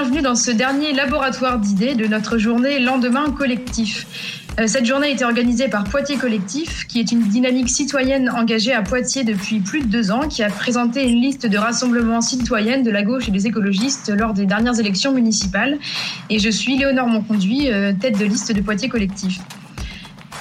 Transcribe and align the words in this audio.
bienvenue 0.00 0.22
dans 0.22 0.34
ce 0.34 0.50
dernier 0.50 0.94
laboratoire 0.94 1.58
d'idées 1.58 1.94
de 1.94 2.06
notre 2.06 2.38
journée 2.38 2.78
Lendemain 2.78 3.30
collectif. 3.32 4.06
Euh, 4.58 4.66
cette 4.66 4.86
journée 4.86 5.08
a 5.08 5.10
été 5.10 5.26
organisée 5.26 5.68
par 5.68 5.84
Poitiers 5.84 6.16
Collectif, 6.16 6.86
qui 6.86 7.00
est 7.00 7.12
une 7.12 7.20
dynamique 7.20 7.68
citoyenne 7.68 8.30
engagée 8.30 8.72
à 8.72 8.80
Poitiers 8.80 9.24
depuis 9.24 9.60
plus 9.60 9.82
de 9.82 9.88
deux 9.88 10.10
ans, 10.10 10.26
qui 10.26 10.42
a 10.42 10.48
présenté 10.48 11.06
une 11.06 11.20
liste 11.20 11.44
de 11.44 11.58
rassemblements 11.58 12.22
citoyennes 12.22 12.82
de 12.82 12.90
la 12.90 13.02
gauche 13.02 13.28
et 13.28 13.30
des 13.30 13.46
écologistes 13.46 14.10
lors 14.18 14.32
des 14.32 14.46
dernières 14.46 14.80
élections 14.80 15.12
municipales. 15.12 15.78
Et 16.30 16.38
je 16.38 16.48
suis 16.48 16.78
Léonore 16.78 17.08
Monconduit, 17.08 17.70
euh, 17.70 17.92
tête 17.92 18.18
de 18.18 18.24
liste 18.24 18.52
de 18.52 18.62
Poitiers 18.62 18.88
Collectif. 18.88 19.38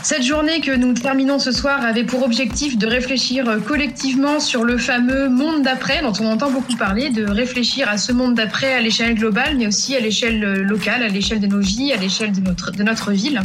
Cette 0.02 0.23
journée 0.23 0.62
que 0.62 0.71
nous 0.71 0.94
terminons 0.94 1.39
ce 1.39 1.52
soir 1.52 1.84
avait 1.85 2.05
pour 2.05 2.23
objectif 2.23 2.77
de 2.77 2.88
réfléchir 2.88 3.59
collectivement 3.67 4.40
sur 4.40 4.63
le 4.63 4.77
fameux 4.77 5.27
monde 5.27 5.62
d'après 5.62 6.02
dont 6.02 6.13
on 6.21 6.26
entend 6.26 6.49
beaucoup 6.49 6.76
parler, 6.77 7.09
de 7.09 7.26
réfléchir 7.26 7.90
à 7.90 7.98
ce 7.98 8.13
monde 8.13 8.34
d'après 8.34 8.73
à 8.73 8.80
l'échelle 8.80 9.16
globale, 9.16 9.57
mais 9.57 9.67
aussi 9.67 9.95
à 9.95 9.99
l'échelle 9.99 10.40
locale, 10.62 11.04
à 11.04 11.09
l'échelle 11.09 11.41
de 11.41 11.48
nos 11.48 11.59
vies, 11.59 11.91
à 11.91 11.98
l'échelle 11.98 12.31
de 12.31 12.40
notre, 12.40 12.71
de 12.71 12.81
notre 12.81 13.12
ville. 13.12 13.41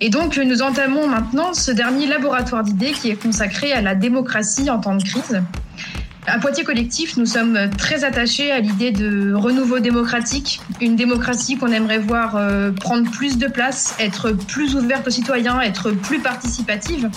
Et 0.00 0.10
donc, 0.10 0.36
nous 0.36 0.60
entamons 0.60 1.08
maintenant 1.08 1.54
ce 1.54 1.70
dernier 1.70 2.06
laboratoire 2.06 2.62
d'idées 2.62 2.92
qui 2.92 3.08
est 3.08 3.20
consacré 3.20 3.72
à 3.72 3.80
la 3.80 3.94
démocratie 3.94 4.68
en 4.68 4.78
temps 4.78 4.96
de 4.96 5.02
crise. 5.02 5.40
À 6.28 6.40
Poitiers 6.40 6.64
Collectif, 6.64 7.16
nous 7.16 7.26
sommes 7.26 7.70
très 7.78 8.02
attachés 8.02 8.50
à 8.50 8.58
l'idée 8.58 8.90
de 8.90 9.32
renouveau 9.32 9.78
démocratique, 9.78 10.60
une 10.80 10.96
démocratie 10.96 11.56
qu'on 11.56 11.68
aimerait 11.68 12.00
voir 12.00 12.34
euh, 12.34 12.72
prendre 12.72 13.08
plus 13.08 13.38
de 13.38 13.46
place, 13.46 13.94
être 14.00 14.32
plus 14.32 14.74
ouverte 14.74 15.06
aux 15.06 15.10
citoyens, 15.10 15.60
être 15.60 15.92
plus 15.92 16.18
participative. 16.18 17.10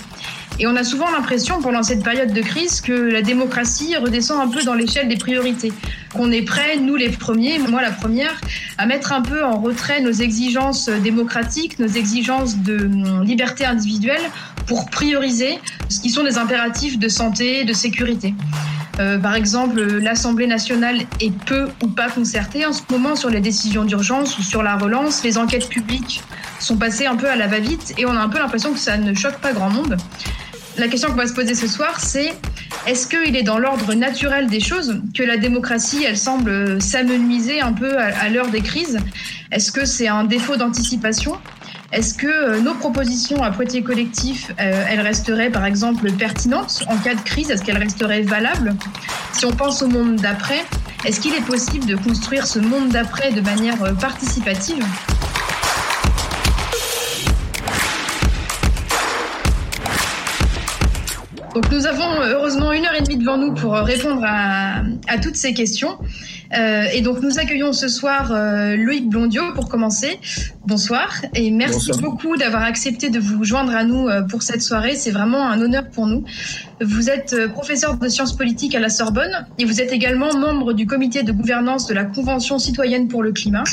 Et 0.60 0.68
on 0.68 0.76
a 0.76 0.84
souvent 0.84 1.10
l'impression, 1.10 1.60
pendant 1.60 1.82
cette 1.82 2.04
période 2.04 2.32
de 2.32 2.40
crise, 2.40 2.80
que 2.80 2.92
la 2.92 3.22
démocratie 3.22 3.96
redescend 3.96 4.40
un 4.40 4.48
peu 4.48 4.62
dans 4.62 4.74
l'échelle 4.74 5.08
des 5.08 5.16
priorités. 5.16 5.72
Qu'on 6.14 6.30
est 6.30 6.42
prêt, 6.42 6.76
nous 6.76 6.94
les 6.94 7.08
premiers, 7.08 7.58
moi 7.58 7.82
la 7.82 7.90
première, 7.90 8.40
à 8.78 8.86
mettre 8.86 9.12
un 9.12 9.22
peu 9.22 9.44
en 9.44 9.58
retrait 9.58 10.00
nos 10.02 10.12
exigences 10.12 10.88
démocratiques, 10.88 11.80
nos 11.80 11.88
exigences 11.88 12.58
de 12.58 12.76
hum, 12.84 13.24
liberté 13.24 13.64
individuelle 13.64 14.22
pour 14.66 14.88
prioriser 14.88 15.58
ce 15.88 15.98
qui 15.98 16.10
sont 16.10 16.22
des 16.22 16.38
impératifs 16.38 16.98
de 16.98 17.08
santé, 17.08 17.64
de 17.64 17.72
sécurité. 17.72 18.34
Euh, 19.00 19.18
par 19.18 19.34
exemple, 19.34 19.80
l'Assemblée 19.80 20.46
nationale 20.46 20.98
est 21.20 21.34
peu 21.44 21.68
ou 21.82 21.88
pas 21.88 22.10
concertée 22.10 22.66
en 22.66 22.72
ce 22.72 22.82
moment 22.90 23.16
sur 23.16 23.30
les 23.30 23.40
décisions 23.40 23.84
d'urgence 23.84 24.38
ou 24.38 24.42
sur 24.42 24.62
la 24.62 24.76
relance. 24.76 25.24
Les 25.24 25.38
enquêtes 25.38 25.68
publiques 25.68 26.22
sont 26.58 26.76
passées 26.76 27.06
un 27.06 27.16
peu 27.16 27.28
à 27.28 27.36
la 27.36 27.46
va-vite 27.46 27.94
et 27.96 28.04
on 28.04 28.10
a 28.10 28.20
un 28.20 28.28
peu 28.28 28.38
l'impression 28.38 28.72
que 28.72 28.78
ça 28.78 28.98
ne 28.98 29.14
choque 29.14 29.38
pas 29.38 29.52
grand 29.52 29.70
monde. 29.70 29.96
La 30.76 30.88
question 30.88 31.08
qu'on 31.08 31.16
va 31.16 31.26
se 31.26 31.32
poser 31.32 31.54
ce 31.54 31.66
soir, 31.66 31.98
c'est 31.98 32.34
est-ce 32.86 33.06
qu'il 33.06 33.36
est 33.36 33.42
dans 33.42 33.58
l'ordre 33.58 33.94
naturel 33.94 34.48
des 34.48 34.60
choses 34.60 35.00
que 35.14 35.22
la 35.22 35.36
démocratie, 35.36 36.04
elle 36.06 36.16
semble 36.16 36.80
s'amenuiser 36.80 37.60
un 37.60 37.72
peu 37.72 37.98
à 37.98 38.28
l'heure 38.28 38.48
des 38.48 38.60
crises? 38.60 38.98
Est-ce 39.50 39.72
que 39.72 39.84
c'est 39.84 40.08
un 40.08 40.24
défaut 40.24 40.56
d'anticipation? 40.56 41.36
Est-ce 41.92 42.14
que 42.14 42.26
euh, 42.28 42.60
nos 42.60 42.74
propositions 42.74 43.42
à 43.42 43.50
Poitiers 43.50 43.82
Collectif, 43.82 44.52
euh, 44.60 44.84
elles 44.88 45.00
resteraient 45.00 45.50
par 45.50 45.64
exemple 45.64 46.12
pertinentes 46.12 46.84
en 46.88 46.96
cas 46.96 47.16
de 47.16 47.20
crise? 47.20 47.50
Est-ce 47.50 47.64
qu'elles 47.64 47.78
resteraient 47.78 48.22
valables? 48.22 48.76
Si 49.32 49.44
on 49.44 49.50
pense 49.50 49.82
au 49.82 49.88
monde 49.88 50.14
d'après, 50.16 50.64
est-ce 51.04 51.20
qu'il 51.20 51.34
est 51.34 51.44
possible 51.44 51.86
de 51.86 51.96
construire 51.96 52.46
ce 52.46 52.60
monde 52.60 52.90
d'après 52.90 53.32
de 53.32 53.40
manière 53.40 53.82
euh, 53.82 53.92
participative? 53.94 54.84
Donc 61.56 61.68
nous 61.72 61.86
avons 61.86 62.22
heureusement 62.22 62.70
une 62.70 62.86
heure 62.86 62.94
et 62.94 63.02
demie 63.02 63.18
devant 63.18 63.36
nous 63.36 63.52
pour 63.52 63.72
répondre 63.72 64.22
à, 64.24 64.82
à 65.08 65.18
toutes 65.18 65.34
ces 65.34 65.52
questions. 65.52 65.98
Euh, 66.58 66.84
et 66.92 67.00
donc 67.00 67.22
nous 67.22 67.38
accueillons 67.38 67.72
ce 67.72 67.88
soir 67.88 68.32
euh, 68.32 68.76
Loïc 68.76 69.08
Blondiot 69.08 69.52
pour 69.54 69.68
commencer. 69.68 70.18
Bonsoir 70.66 71.12
et 71.34 71.50
merci 71.50 71.92
beaucoup 72.00 72.36
d'avoir 72.36 72.64
accepté 72.64 73.08
de 73.08 73.20
vous 73.20 73.44
joindre 73.44 73.74
à 73.74 73.84
nous 73.84 74.08
euh, 74.08 74.22
pour 74.22 74.42
cette 74.42 74.62
soirée. 74.62 74.96
C'est 74.96 75.12
vraiment 75.12 75.48
un 75.48 75.60
honneur 75.60 75.88
pour 75.90 76.06
nous. 76.06 76.24
Vous 76.80 77.08
êtes 77.08 77.46
professeur 77.48 77.96
de 77.96 78.08
sciences 78.08 78.36
politiques 78.36 78.74
à 78.74 78.80
la 78.80 78.88
Sorbonne 78.88 79.46
et 79.58 79.64
vous 79.64 79.80
êtes 79.80 79.92
également 79.92 80.34
membre 80.34 80.72
du 80.72 80.86
comité 80.86 81.22
de 81.22 81.32
gouvernance 81.32 81.86
de 81.86 81.94
la 81.94 82.04
Convention 82.04 82.58
citoyenne 82.58 83.08
pour 83.08 83.22
le 83.22 83.32
climat. 83.32 83.64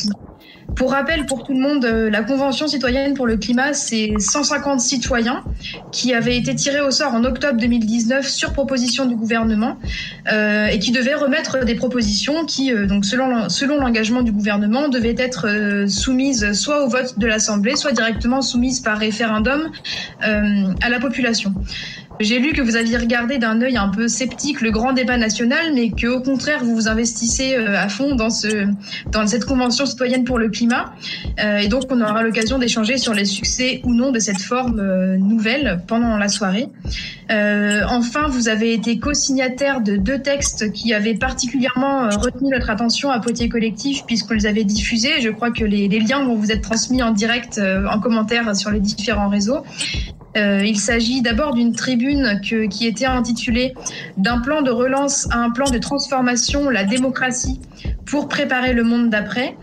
Pour 0.75 0.91
rappel, 0.91 1.25
pour 1.25 1.43
tout 1.43 1.53
le 1.53 1.59
monde, 1.59 1.85
euh, 1.85 2.09
la 2.09 2.23
Convention 2.23 2.67
citoyenne 2.67 3.13
pour 3.13 3.25
le 3.25 3.37
climat, 3.37 3.73
c'est 3.73 4.13
150 4.19 4.79
citoyens 4.79 5.43
qui 5.91 6.13
avaient 6.13 6.37
été 6.37 6.53
tirés 6.55 6.81
au 6.81 6.91
sort 6.91 7.13
en 7.13 7.23
octobre 7.23 7.59
2019 7.59 8.27
sur 8.27 8.53
proposition 8.53 9.05
du 9.05 9.15
gouvernement 9.15 9.77
euh, 10.31 10.67
et 10.67 10.79
qui 10.79 10.91
devaient 10.91 11.15
remettre 11.15 11.65
des 11.65 11.75
propositions 11.75 12.45
qui, 12.45 12.73
euh, 12.73 12.85
donc 12.85 13.05
selon, 13.05 13.77
l'engagement 13.79 14.21
du 14.21 14.31
gouvernement, 14.31 14.87
devaient 14.89 15.15
être 15.17 15.47
soumises 15.87 16.51
soit 16.53 16.83
au 16.83 16.89
vote 16.89 17.17
de 17.17 17.27
l'Assemblée, 17.27 17.75
soit 17.75 17.91
directement 17.91 18.41
soumises 18.41 18.79
par 18.79 18.97
référendum 18.97 19.71
à 20.21 20.89
la 20.89 20.99
population. 20.99 21.53
J'ai 22.19 22.39
lu 22.39 22.53
que 22.53 22.61
vous 22.61 22.75
aviez 22.75 22.97
regardé 22.97 23.37
d'un 23.37 23.61
œil 23.61 23.77
un 23.77 23.89
peu 23.89 24.07
sceptique 24.07 24.61
le 24.61 24.71
grand 24.71 24.93
débat 24.93 25.17
national, 25.17 25.73
mais 25.75 25.91
que 25.91 26.07
au 26.07 26.21
contraire 26.21 26.63
vous 26.63 26.73
vous 26.73 26.87
investissez 26.87 27.55
euh, 27.55 27.77
à 27.77 27.89
fond 27.89 28.15
dans 28.15 28.31
ce 28.31 28.65
dans 29.11 29.27
cette 29.27 29.45
convention 29.45 29.85
citoyenne 29.85 30.23
pour 30.23 30.39
le 30.39 30.49
climat. 30.49 30.93
Euh, 31.39 31.59
et 31.59 31.67
donc 31.67 31.83
on 31.91 32.01
aura 32.01 32.23
l'occasion 32.23 32.57
d'échanger 32.57 32.97
sur 32.97 33.13
les 33.13 33.25
succès 33.25 33.81
ou 33.83 33.93
non 33.93 34.11
de 34.11 34.19
cette 34.19 34.41
forme 34.41 34.79
euh, 34.79 35.17
nouvelle 35.17 35.79
pendant 35.85 36.17
la 36.17 36.27
soirée. 36.27 36.67
enfin, 37.29 38.27
vous 38.29 38.49
avez 38.49 38.73
été 38.73 38.97
co-signataire 38.97 39.81
de 39.81 39.95
deux 39.95 40.19
textes 40.19 40.71
qui 40.71 40.93
avaient 40.93 41.13
particulièrement 41.13 42.09
retenu 42.09 42.49
notre 42.49 42.71
attention 42.71 43.11
à 43.11 43.19
Poitiers 43.19 43.49
Collectif 43.49 44.05
puisque 44.07 44.27
vous 44.27 44.33
les 44.33 44.45
avez 44.47 44.63
diffusés. 44.63 45.21
Je 45.21 45.29
crois 45.29 45.51
que 45.51 45.65
les 45.65 45.87
liens 45.87 46.23
vont 46.23 46.35
vous 46.35 46.51
être 46.51 46.61
transmis 46.61 47.03
en 47.03 47.11
direct 47.11 47.59
en 47.59 47.99
commentaire 47.99 48.55
sur 48.55 48.71
les 48.71 48.79
différents 48.79 49.29
réseaux. 49.29 49.63
Euh, 50.35 50.61
il 50.63 50.77
s'agit 50.77 51.21
d'abord 51.21 51.53
d'une 51.53 51.73
tribune 51.73 52.39
qui 52.41 52.85
était 52.85 53.05
intitulée 53.05 53.73
D'un 54.17 54.39
plan 54.39 54.61
de 54.61 54.71
relance 54.71 55.27
à 55.31 55.37
un 55.37 55.49
plan 55.51 55.69
de 55.69 55.77
transformation, 55.77 56.69
la 56.69 56.83
démocratie 56.83 57.59
pour 58.05 58.27
préparer 58.27 58.73
le 58.73 58.83
monde 58.83 59.09
d'après. 59.09 59.55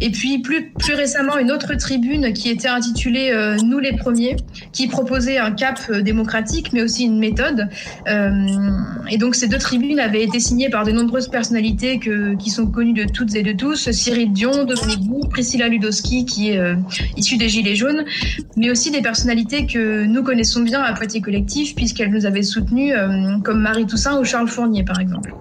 Et 0.00 0.10
puis 0.10 0.38
plus, 0.38 0.72
récemment, 0.94 1.38
une 1.38 1.50
autre 1.50 1.74
tribune 1.74 2.32
qui 2.32 2.50
était 2.50 2.68
intitulée 2.68 3.30
euh, 3.32 3.56
Nous 3.64 3.80
les 3.80 3.94
premiers, 3.94 4.36
qui 4.72 4.86
proposait 4.86 5.38
un 5.38 5.50
cap 5.50 5.80
euh, 5.90 6.02
démocratique, 6.02 6.72
mais 6.72 6.82
aussi 6.82 7.04
une 7.04 7.18
méthode. 7.18 7.68
Euh, 8.06 8.30
et 9.10 9.18
donc 9.18 9.34
ces 9.34 9.48
deux 9.48 9.58
tribunes 9.58 9.98
avaient 9.98 10.22
été 10.22 10.38
signées 10.38 10.70
par 10.70 10.84
de 10.84 10.92
nombreuses 10.92 11.28
personnalités 11.28 12.00
qui 12.38 12.50
sont 12.50 12.66
connues 12.66 12.92
de 12.92 13.04
toutes 13.04 13.34
et 13.34 13.42
de 13.42 13.52
tous, 13.52 13.90
Cyril 13.90 14.32
Dion, 14.32 14.64
Dominique 14.64 15.00
Bou, 15.00 15.20
Priscilla 15.28 15.68
Ludowski, 15.68 16.24
qui 16.24 16.50
est 16.50 16.60
issue 17.16 17.36
des 17.36 17.48
Gilets 17.48 17.74
jaunes, 17.74 18.04
mais 18.56 18.70
aussi 18.70 18.90
des 18.90 19.02
personnalités 19.02 19.66
que 19.66 20.04
nous 20.04 20.22
connaissons 20.22 20.62
bien 20.62 20.82
à 20.82 20.92
Poitiers 20.92 21.20
Collectif, 21.20 21.74
puisqu'elles 21.74 22.10
nous 22.10 22.26
avaient 22.26 22.42
soutenus, 22.42 22.94
euh, 22.96 23.38
comme 23.44 23.60
Marie 23.60 23.86
Toussaint 23.86 24.18
ou 24.18 24.24
Charles 24.24 24.48
Fournier, 24.48 24.84
par 24.84 25.00
exemple. 25.00 25.34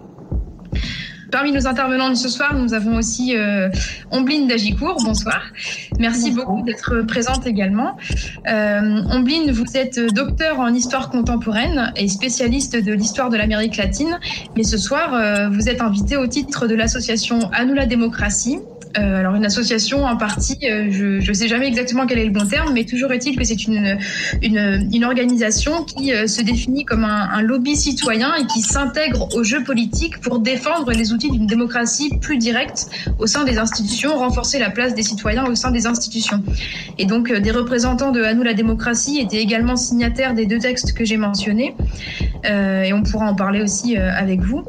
Parmi 1.32 1.52
nos 1.52 1.68
intervenants 1.68 2.10
de 2.10 2.16
ce 2.16 2.30
soir, 2.30 2.56
nous 2.56 2.74
avons 2.74 2.96
aussi 2.96 3.36
euh, 3.36 3.70
Ombline 4.12 4.48
Dagicourt. 4.48 4.98
Bonsoir. 5.04 5.42
Merci 6.00 6.32
beaucoup 6.32 6.62
d'être 6.64 7.02
présente 7.02 7.46
également. 7.46 7.98
Euh, 8.48 9.02
Ombline, 9.12 9.52
vous 9.52 9.66
êtes 9.76 10.00
docteur 10.14 10.60
en 10.60 10.74
histoire 10.74 11.10
contemporaine 11.10 11.92
et 11.96 12.08
spécialiste 12.08 12.76
de 12.76 12.94
l'histoire 12.94 13.30
de 13.30 13.38
l'Amérique 13.38 13.78
latine. 13.78 14.20
Mais 14.56 14.64
ce 14.64 14.78
soir, 14.78 15.14
euh, 15.14 15.50
vous 15.50 15.68
êtes 15.70 15.82
invité 15.82 16.16
au 16.18 16.28
titre 16.28 16.68
de 16.68 16.76
l'association 16.76 17.40
À 17.52 17.66
nous 17.66 17.74
la 17.74 17.86
démocratie, 17.86 18.60
euh, 18.98 19.20
alors 19.20 19.36
une 19.36 19.46
association 19.46 20.06
en 20.06 20.18
partie, 20.18 20.58
euh, 20.64 20.88
je 20.90 21.28
ne 21.28 21.34
sais 21.34 21.48
jamais 21.48 21.68
exactement 21.68 22.08
quel 22.08 22.20
est 22.20 22.26
le 22.26 22.32
bon 22.32 22.46
terme, 22.48 22.74
mais 22.74 22.84
toujours 22.84 23.12
est-il 23.12 23.38
que 23.38 23.44
c'est 23.44 23.66
une, 23.66 23.98
une, 24.42 24.90
une, 24.92 25.06
organisation 25.06 25.84
qui 25.84 26.14
euh, 26.14 26.28
se 26.28 26.42
définit 26.42 26.86
comme 26.86 27.04
un, 27.04 27.30
un, 27.30 27.42
lobby 27.42 27.76
citoyen 27.76 28.34
et 28.36 28.46
qui 28.48 28.62
s'intègre 28.62 29.36
au 29.36 29.44
jeu 29.44 29.64
politique 29.64 30.20
pour 30.22 30.40
défendre 30.40 30.92
les 30.92 31.14
outils 31.14 31.30
d'une 31.30 31.48
démocratie 31.48 32.18
plus 32.20 32.38
directe 32.38 32.88
au 33.20 33.28
sein 33.28 33.44
des 33.44 33.58
institutions, 33.58 34.18
renforcer 34.18 34.58
la 34.58 34.70
place 34.70 34.96
des 34.96 35.04
citoyens 35.04 35.46
au 35.46 35.56
sein 35.56 35.72
des 35.72 35.86
institutions. 35.86 36.44
Et 36.98 37.06
donc 37.06 37.32
des 37.32 37.52
représentants 37.52 38.12
de 38.12 38.24
À 38.24 38.34
nous 38.34 38.44
la 38.44 38.54
démocratie 38.54 39.20
étaient 39.20 39.42
également 39.42 39.76
signataires 39.76 40.34
des 40.34 40.46
deux 40.46 40.60
textes 40.60 40.94
que 40.94 41.06
j'ai 41.06 41.18
mentionnés, 41.18 41.76
et 42.44 42.94
on 42.94 43.04
pourra 43.04 43.30
en 43.30 43.36
parler 43.36 43.62
aussi 43.62 43.96
avec 43.98 44.42
vous. 44.42 44.64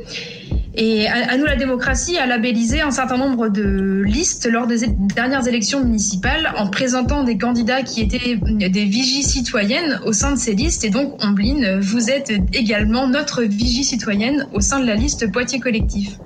Et 0.74 1.08
à, 1.08 1.36
nous 1.36 1.44
la 1.44 1.56
démocratie 1.56 2.18
a 2.18 2.26
labellisé 2.26 2.80
un 2.80 2.90
certain 2.90 3.16
nombre 3.16 3.48
de 3.48 4.02
listes 4.04 4.48
lors 4.50 4.66
des 4.66 4.86
dernières 4.86 5.46
élections 5.48 5.82
municipales 5.82 6.52
en 6.56 6.68
présentant 6.68 7.24
des 7.24 7.36
candidats 7.36 7.82
qui 7.82 8.00
étaient 8.00 8.36
des 8.36 8.84
vigies 8.84 9.24
citoyennes 9.24 10.00
au 10.04 10.12
sein 10.12 10.32
de 10.32 10.38
ces 10.38 10.54
listes. 10.54 10.84
Et 10.84 10.90
donc, 10.90 11.22
Ombline, 11.24 11.80
vous 11.80 12.10
êtes 12.10 12.32
également 12.52 13.08
notre 13.08 13.42
vigie 13.42 13.84
citoyenne 13.84 14.46
au 14.52 14.60
sein 14.60 14.78
de 14.80 14.86
la 14.86 14.94
liste 14.94 15.30
Poitiers 15.32 15.60
Collectif. 15.60 16.18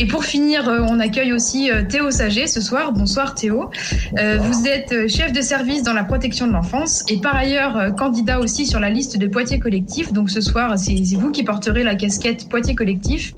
Et 0.00 0.06
pour 0.06 0.24
finir, 0.24 0.68
euh, 0.68 0.78
on 0.88 1.00
accueille 1.00 1.32
aussi 1.32 1.72
euh, 1.72 1.82
Théo 1.82 2.12
Saget 2.12 2.46
ce 2.46 2.60
soir. 2.60 2.92
Bonsoir 2.92 3.34
Théo. 3.34 3.68
Euh, 4.16 4.38
vous 4.40 4.68
êtes 4.68 5.08
chef 5.08 5.32
de 5.32 5.40
service 5.40 5.82
dans 5.82 5.92
la 5.92 6.04
protection 6.04 6.46
de 6.46 6.52
l'enfance 6.52 7.04
et 7.08 7.20
par 7.20 7.34
ailleurs 7.34 7.96
candidat 7.96 8.38
aussi 8.38 8.64
sur 8.64 8.78
la 8.78 8.90
liste 8.90 9.18
de 9.18 9.26
Poitiers 9.26 9.58
Collectif. 9.58 10.12
Donc 10.12 10.30
ce 10.30 10.40
soir, 10.40 10.78
c'est 10.78 10.94
vous 11.16 11.32
qui 11.32 11.42
porterez 11.42 11.82
la 11.82 11.96
casquette 11.96 12.48
Poitiers 12.48 12.76
Collectif 12.76 13.34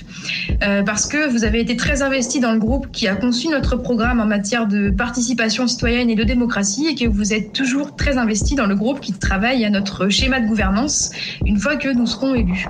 parce 0.84 1.06
que 1.06 1.30
vous 1.30 1.44
avez 1.44 1.60
été 1.60 1.76
très 1.76 2.02
investi 2.02 2.40
dans 2.40 2.52
le 2.52 2.58
groupe 2.58 2.90
qui 2.92 3.08
a 3.08 3.16
conçu 3.16 3.48
notre 3.48 3.76
programme 3.76 4.20
en 4.20 4.26
matière 4.26 4.66
de 4.66 4.90
participation 4.90 5.66
citoyenne 5.66 6.10
et 6.10 6.14
de 6.14 6.24
démocratie 6.24 6.88
et 6.88 6.94
que 6.94 7.08
vous 7.08 7.32
êtes 7.32 7.52
toujours 7.54 7.96
très 7.96 8.18
investi 8.18 8.54
dans 8.54 8.66
le 8.66 8.74
groupe 8.74 9.00
qui 9.00 9.12
travaille 9.12 9.64
à 9.64 9.70
notre 9.70 10.08
schéma 10.08 10.40
de 10.40 10.46
gouvernance 10.46 11.10
une 11.46 11.58
fois 11.58 11.76
que 11.76 11.88
nous 11.88 12.06
serons 12.06 12.34
élus. 12.34 12.66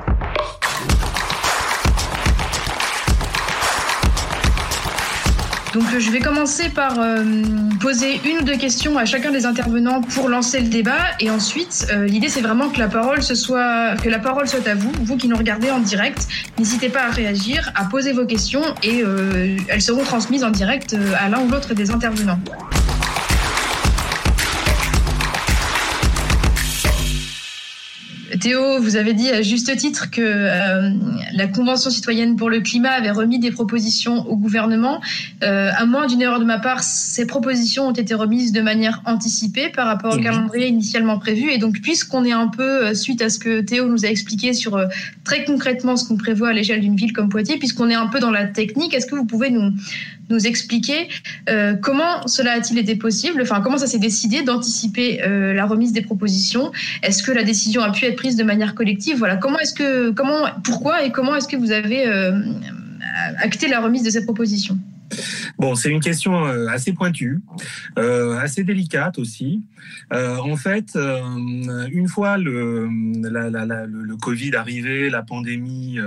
Donc 5.72 5.84
je 5.96 6.10
vais 6.10 6.18
commencer 6.18 6.68
par 6.68 6.98
euh, 6.98 7.22
poser 7.80 8.20
une 8.24 8.38
ou 8.38 8.42
deux 8.42 8.56
questions 8.56 8.98
à 8.98 9.04
chacun 9.04 9.30
des 9.30 9.46
intervenants 9.46 10.02
pour 10.02 10.28
lancer 10.28 10.60
le 10.60 10.68
débat 10.68 10.98
et 11.20 11.30
ensuite 11.30 11.86
euh, 11.92 12.06
l'idée 12.06 12.28
c'est 12.28 12.40
vraiment 12.40 12.70
que 12.70 12.78
la 12.80 12.88
parole 12.88 13.22
soit 13.22 13.96
que 14.02 14.08
la 14.08 14.18
parole 14.18 14.48
soit 14.48 14.66
à 14.66 14.74
vous, 14.74 14.90
vous 15.02 15.16
qui 15.16 15.28
nous 15.28 15.36
regardez 15.36 15.70
en 15.70 15.78
direct. 15.78 16.26
N'hésitez 16.58 16.88
pas 16.88 17.04
à 17.04 17.10
réagir, 17.10 17.70
à 17.76 17.84
poser 17.84 18.12
vos 18.12 18.26
questions 18.26 18.62
et 18.82 19.02
euh, 19.04 19.56
elles 19.68 19.82
seront 19.82 20.02
transmises 20.02 20.42
en 20.42 20.50
direct 20.50 20.96
à 21.18 21.28
l'un 21.28 21.40
ou 21.40 21.48
l'autre 21.48 21.72
des 21.74 21.92
intervenants. 21.92 22.40
Théo, 28.38 28.80
vous 28.80 28.96
avez 28.96 29.12
dit 29.12 29.30
à 29.30 29.42
juste 29.42 29.74
titre 29.76 30.10
que 30.10 30.20
euh, 30.22 30.90
la 31.34 31.46
Convention 31.48 31.90
citoyenne 31.90 32.36
pour 32.36 32.50
le 32.50 32.60
climat 32.60 32.90
avait 32.90 33.10
remis 33.10 33.38
des 33.38 33.50
propositions 33.50 34.26
au 34.28 34.36
gouvernement. 34.36 35.00
Euh, 35.42 35.70
à 35.76 35.86
moins 35.86 36.06
d'une 36.06 36.22
erreur 36.22 36.38
de 36.38 36.44
ma 36.44 36.58
part, 36.58 36.82
ces 36.82 37.26
propositions 37.26 37.88
ont 37.88 37.92
été 37.92 38.14
remises 38.14 38.52
de 38.52 38.60
manière 38.60 39.02
anticipée 39.04 39.68
par 39.68 39.86
rapport 39.86 40.14
au 40.14 40.18
calendrier 40.18 40.68
initialement 40.68 41.18
prévu. 41.18 41.50
Et 41.50 41.58
donc, 41.58 41.80
puisqu'on 41.82 42.24
est 42.24 42.32
un 42.32 42.48
peu, 42.48 42.86
euh, 42.86 42.94
suite 42.94 43.22
à 43.22 43.30
ce 43.30 43.38
que 43.38 43.60
Théo 43.60 43.86
nous 43.86 44.04
a 44.04 44.08
expliqué 44.08 44.52
sur 44.52 44.80
très 45.24 45.44
concrètement 45.44 45.96
ce 45.96 46.06
qu'on 46.06 46.16
prévoit 46.16 46.50
à 46.50 46.52
l'échelle 46.52 46.80
d'une 46.80 46.96
ville 46.96 47.12
comme 47.12 47.28
Poitiers, 47.28 47.58
puisqu'on 47.58 47.90
est 47.90 47.94
un 47.94 48.06
peu 48.06 48.20
dans 48.20 48.30
la 48.30 48.46
technique, 48.46 48.94
est-ce 48.94 49.06
que 49.06 49.16
vous 49.16 49.26
pouvez 49.26 49.50
nous, 49.50 49.72
nous 50.30 50.46
expliquer 50.46 51.08
comment 51.82 52.26
cela 52.26 52.52
a-t-il 52.52 52.78
été 52.78 52.96
possible? 52.96 53.42
Enfin, 53.42 53.60
comment 53.60 53.78
ça 53.78 53.86
s'est 53.86 53.98
décidé 53.98 54.42
d'anticiper 54.42 55.20
la 55.26 55.66
remise 55.66 55.92
des 55.92 56.02
propositions? 56.02 56.72
Est-ce 57.02 57.22
que 57.22 57.32
la 57.32 57.42
décision 57.42 57.82
a 57.82 57.90
pu 57.90 58.04
être 58.04 58.16
prise 58.16 58.36
de 58.36 58.44
manière 58.44 58.74
collective? 58.74 59.18
Voilà, 59.18 59.36
comment 59.36 59.58
est-ce 59.58 59.74
que, 59.74 60.10
comment, 60.10 60.46
pourquoi 60.64 61.04
et 61.04 61.12
comment 61.12 61.34
est-ce 61.34 61.48
que 61.48 61.56
vous 61.56 61.72
avez 61.72 62.06
euh, 62.06 62.40
acté 63.38 63.68
la 63.68 63.80
remise 63.80 64.02
de 64.02 64.10
cette 64.10 64.24
proposition 64.24 64.78
Bon, 65.58 65.74
c'est 65.74 65.90
une 65.90 66.00
question 66.00 66.46
euh, 66.46 66.66
assez 66.68 66.92
pointue, 66.92 67.40
euh, 67.98 68.38
assez 68.38 68.64
délicate 68.64 69.18
aussi. 69.18 69.62
en 70.10 70.56
fait, 70.56 70.96
une 70.96 72.08
fois 72.08 72.38
le, 72.38 72.86
le, 72.86 74.16
Covid 74.16 74.54
arrivé, 74.54 75.10
la 75.10 75.22
pandémie 75.22 75.98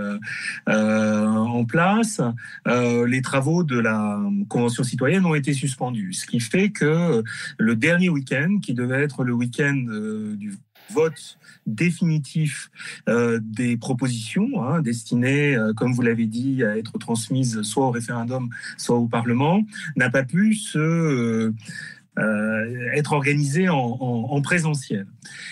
en 0.68 1.66
place, 1.66 2.22
les 2.66 3.22
travaux 3.22 3.64
de 3.64 3.80
la 3.80 4.20
Convention 4.50 4.84
citoyenne 4.84 5.26
ont 5.26 5.36
été 5.36 5.54
suspendus, 5.54 6.14
ce 6.14 6.26
qui 6.26 6.40
fait 6.40 6.70
que 6.70 7.24
le 7.58 7.76
dernier 7.76 8.10
week-end, 8.10 8.60
qui 8.62 8.74
devait 8.74 9.02
être 9.02 9.24
le 9.24 9.34
week-end 9.34 9.86
du 10.38 10.58
vote 10.94 11.38
définitif 11.66 12.70
euh, 13.10 13.40
des 13.42 13.78
propositions 13.78 14.64
hein, 14.64 14.82
destinées, 14.82 15.56
euh, 15.56 15.74
comme 15.74 15.94
vous 15.94 16.02
l'avez 16.02 16.26
dit, 16.26 16.64
à 16.64 16.78
être 16.78 16.98
transmises 16.98 17.62
soit 17.62 17.88
au 17.88 17.92
référendum, 17.92 18.50
soit 18.78 18.98
au 18.98 19.08
Parlement, 19.08 19.64
n'a 19.96 20.10
pas 20.10 20.24
pu 20.24 20.56
se 20.56 21.54
euh, 22.20 22.54
euh, 22.64 22.92
être 22.94 23.14
organisé 23.14 23.70
en, 23.70 23.76
en, 23.76 24.42
présentiel. 24.42 25.06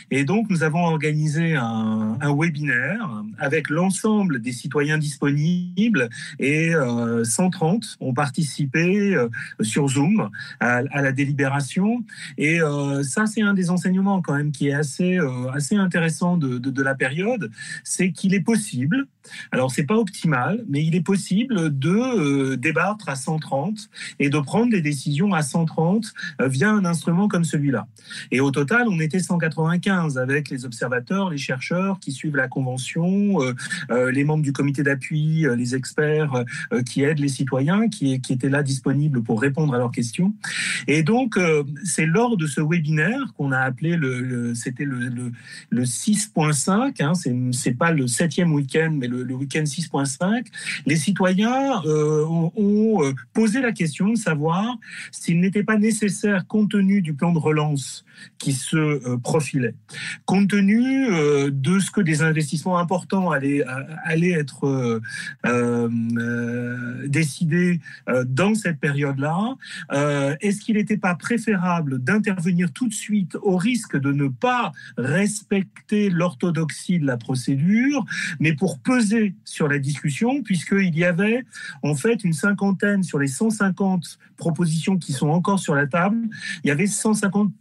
Et 0.10 0.26
donc, 0.26 0.50
nous 0.50 0.64
avons 0.64 0.86
organisé 0.86 1.56
un, 1.56 2.18
webinaire 2.38 3.24
avec 3.40 3.70
l'ensemble 3.70 4.42
des 4.42 4.52
citoyens 4.52 4.98
disponibles 4.98 6.10
et 6.40 6.74
euh, 6.74 7.24
130 7.24 7.98
ont 8.00 8.14
participé 8.14 9.16
euh, 9.16 9.30
sur 9.62 9.88
Zoom 9.88 10.30
à, 10.60 10.82
la 10.82 11.12
délibération. 11.12 12.04
Et 12.38 12.62
euh, 12.62 13.04
ça, 13.04 13.26
c'est 13.26 13.42
un 13.42 13.54
des 13.54 13.70
enseignements 13.70 14.22
quand 14.22 14.36
même 14.36 14.52
qui 14.52 14.70
est 14.70 14.74
assez, 14.74 15.18
euh, 15.18 15.50
assez 15.52 15.76
intéressant 15.76 16.38
de 16.38 16.82
la 16.82 16.96
période, 16.96 17.52
c'est 17.84 18.12
qu'il 18.12 18.34
est 18.34 18.42
possible, 18.42 19.08
alors 19.52 19.72
c'est 19.72 19.84
pas 19.84 19.98
optimal, 19.98 20.64
mais 20.68 20.84
il 20.84 20.96
est 20.96 21.02
possible 21.02 21.78
de 21.78 22.56
débattre 22.56 23.10
à 23.10 23.16
130 23.16 23.90
et 24.20 24.30
de 24.30 24.40
prendre 24.40 24.72
des 24.72 24.82
décisions 24.82 25.34
à 25.34 25.42
130 25.42 26.14
via 26.52 26.72
un 26.72 26.86
instrument 26.86 27.28
comme 27.28 27.44
celui-là. 27.44 27.88
Et 28.32 28.40
au 28.40 28.52
total, 28.52 28.88
on 28.88 29.00
était 29.00 29.20
195 29.20 30.18
avec 30.18 30.50
les 30.50 30.66
observateurs, 30.66 31.30
les 31.30 31.38
chercheurs 31.38 32.00
qui 32.00 32.12
suivent 32.12 32.36
la 32.36 32.48
convention, 32.48 33.42
euh, 33.42 33.54
euh, 33.90 34.12
les 34.12 34.24
membres 34.24 34.44
du 34.44 34.54
comité 34.54 34.84
d'appui, 34.84 35.46
euh, 35.46 35.56
les 35.56 35.76
experts 35.76 36.44
qui 36.86 37.04
aident 37.04 37.20
les 37.20 37.30
citoyens, 37.30 37.88
qui, 37.88 38.14
étaient 38.14 38.50
là 38.50 38.64
disponibles 38.64 39.24
pour 39.24 39.42
répondre 39.42 39.74
à 39.74 39.78
leurs 39.78 39.92
questions. 39.92 40.34
Et 40.88 41.04
donc, 41.04 41.38
c'est 41.84 42.06
lors 42.06 42.38
de 42.38 42.48
ce 42.48 42.62
webinaire 42.62 43.34
qu'on 43.38 43.52
a 43.52 43.60
appelé 43.60 43.96
le, 43.98 44.54
c'était 44.56 44.86
le, 44.86 45.32
le, 45.70 45.84
6.5, 45.84 47.04
hein, 47.04 47.14
c'est 47.52 47.78
pas 47.78 47.92
le 47.92 48.08
septième 48.08 48.54
week-end, 48.54 48.92
mais 48.98 49.08
le, 49.08 49.34
week-end 49.34 49.64
6.5, 49.64 50.46
les 50.86 50.96
citoyens 50.96 51.82
ont 51.86 53.14
posé 53.34 53.62
la 53.62 53.72
question 53.72 54.10
de 54.10 54.18
savoir 54.18 54.78
s'il 55.12 55.40
n'était 55.40 55.64
pas 55.64 55.78
nécessaire 55.78 56.41
compte 56.48 56.72
tenu 56.72 57.02
du 57.02 57.14
plan 57.14 57.32
de 57.32 57.40
relance 57.40 58.06
qui 58.38 58.54
se 58.54 58.78
euh, 58.78 59.18
profilait, 59.18 59.76
compte 60.26 60.50
tenu 60.50 61.08
euh, 61.08 61.50
de 61.52 61.80
ce 61.80 61.92
que 61.92 62.02
des 62.02 62.22
investissements 62.22 62.78
importants 62.78 63.32
allaient, 63.32 63.64
allaient 64.04 64.32
être 64.32 65.02
euh, 65.46 65.90
décidés 67.08 67.80
dans 68.26 68.56
cette 68.56 68.80
période-là, 68.80 69.56
est-ce 70.42 70.62
qu'il 70.62 70.76
n'était 70.76 70.98
pas 70.98 71.16
préférable 71.16 72.00
d'intervenir 72.00 72.72
tout 72.72 72.88
de 72.88 72.94
suite 72.94 73.36
au 73.42 73.58
risque 73.58 73.98
de 73.98 74.12
ne 74.12 74.28
pas 74.28 74.72
respecter 74.98 76.10
l'orthodoxie 76.10 77.00
de 77.00 77.06
la 77.06 77.18
procédure, 77.18 78.06
mais 78.40 78.54
pour 78.54 78.80
peser 78.80 79.36
sur 79.46 79.68
la 79.68 79.80
discussion, 79.80 80.42
puisqu'il 80.44 80.98
y 80.98 81.04
avait 81.04 81.46
en 81.84 81.96
fait 81.96 82.24
une 82.24 82.34
cinquantaine 82.34 83.04
sur 83.04 83.20
les 83.20 83.28
150 83.28 84.20
propositions 84.38 84.98
qui 84.98 85.14
sont 85.14 85.30
encore 85.30 85.60
sur 85.60 85.76
la 85.76 85.88
table, 85.88 86.28
il 86.64 86.68
y 86.68 86.72
avait 86.72 86.88
150 86.88 87.52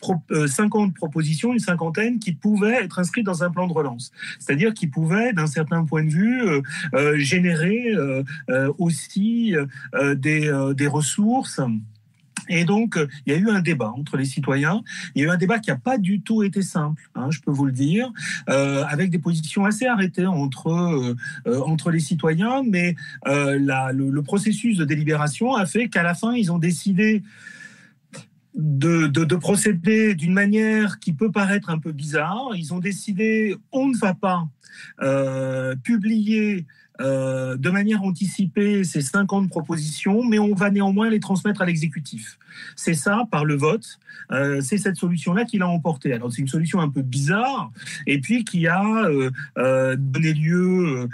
50 0.46 0.94
propositions, 0.94 1.52
une 1.52 1.58
cinquantaine, 1.58 2.18
qui 2.18 2.32
pouvaient 2.32 2.84
être 2.84 2.98
inscrites 2.98 3.26
dans 3.26 3.42
un 3.42 3.50
plan 3.50 3.66
de 3.66 3.72
relance. 3.72 4.10
C'est-à-dire 4.38 4.74
qui 4.74 4.86
pouvaient, 4.86 5.32
d'un 5.32 5.46
certain 5.46 5.84
point 5.84 6.04
de 6.04 6.10
vue, 6.10 6.42
euh, 6.42 6.62
euh, 6.94 7.18
générer 7.18 7.92
euh, 7.94 8.22
aussi 8.78 9.54
des, 10.16 10.72
des 10.74 10.86
ressources. 10.86 11.60
Et 12.50 12.64
donc, 12.64 12.98
il 13.24 13.32
y 13.32 13.36
a 13.36 13.38
eu 13.38 13.48
un 13.48 13.60
débat 13.60 13.92
entre 13.96 14.16
les 14.16 14.24
citoyens. 14.24 14.82
Il 15.14 15.22
y 15.22 15.24
a 15.24 15.28
eu 15.28 15.30
un 15.30 15.36
débat 15.36 15.60
qui 15.60 15.70
n'a 15.70 15.76
pas 15.76 15.98
du 15.98 16.20
tout 16.20 16.42
été 16.42 16.62
simple, 16.62 17.08
hein, 17.14 17.28
je 17.30 17.40
peux 17.40 17.52
vous 17.52 17.64
le 17.64 17.72
dire, 17.72 18.10
euh, 18.48 18.84
avec 18.88 19.10
des 19.10 19.20
positions 19.20 19.64
assez 19.64 19.86
arrêtées 19.86 20.26
entre, 20.26 20.68
euh, 20.68 21.14
entre 21.60 21.90
les 21.90 22.00
citoyens. 22.00 22.62
Mais 22.68 22.96
euh, 23.28 23.56
le, 23.92 24.20
processus 24.22 24.76
de 24.76 24.84
délibération 24.84 25.54
a 25.54 25.64
fait 25.64 25.88
qu'à 25.88 26.02
la 26.02 26.14
fin, 26.14 26.34
ils 26.34 26.52
ont 26.52 26.58
décidé 26.58 27.22
de, 28.54 29.06
de, 29.06 29.36
procéder 29.36 30.14
d'une 30.14 30.32
manière 30.32 30.98
qui 30.98 31.12
peut 31.12 31.30
paraître 31.30 31.70
un 31.70 31.78
peu 31.78 31.92
bizarre. 31.92 32.50
Ils 32.54 32.74
ont 32.74 32.78
décidé, 32.78 33.56
on 33.72 33.88
ne 33.88 33.96
va 33.96 34.14
pas 34.14 34.48
euh, 35.02 35.76
publier 35.76 36.66
euh, 37.00 37.56
de 37.56 37.70
manière 37.70 38.02
anticipée 38.02 38.84
ces 38.84 39.00
50 39.00 39.48
propositions, 39.48 40.22
mais 40.22 40.38
on 40.38 40.54
va 40.54 40.70
néanmoins 40.70 41.08
les 41.08 41.20
transmettre 41.20 41.62
à 41.62 41.66
l'exécutif. 41.66 42.38
C'est 42.76 42.94
ça, 42.94 43.24
par 43.30 43.44
le 43.44 43.56
vote, 43.56 43.98
euh, 44.32 44.60
c'est 44.60 44.78
cette 44.78 44.96
solution-là 44.96 45.44
qui 45.44 45.58
l'a 45.58 45.68
emporté. 45.68 46.12
Alors 46.12 46.32
c'est 46.32 46.40
une 46.40 46.48
solution 46.48 46.80
un 46.80 46.88
peu 46.88 47.02
bizarre, 47.02 47.72
et 48.06 48.20
puis 48.20 48.44
qui 48.44 48.66
a 48.66 48.84
euh, 48.84 49.30
euh 49.58 49.96
donné 49.98 50.32
lieu 50.32 51.08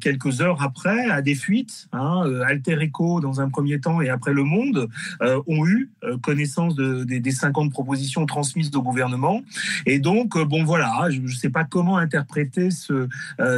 quelques 0.00 0.40
heures 0.40 0.62
après 0.62 1.10
à 1.10 1.22
des 1.22 1.34
fuites. 1.34 1.88
Hein, 1.92 2.24
Alter 2.46 2.76
Eco 2.84 3.20
dans 3.20 3.40
un 3.40 3.48
premier 3.48 3.80
temps 3.80 4.00
et 4.00 4.08
après 4.08 4.32
Le 4.32 4.44
Monde 4.44 4.88
ont 5.20 5.66
eu 5.66 5.90
connaissance 6.22 6.74
de, 6.74 7.04
des, 7.04 7.20
des 7.20 7.30
50 7.30 7.70
propositions 7.70 8.26
transmises 8.26 8.74
au 8.74 8.82
gouvernement. 8.82 9.42
Et 9.84 9.98
donc, 9.98 10.38
bon 10.38 10.64
voilà, 10.64 11.08
je 11.10 11.20
ne 11.20 11.28
sais 11.28 11.50
pas 11.50 11.64
comment 11.64 11.96
interpréter 11.96 12.70
ce, 12.70 13.08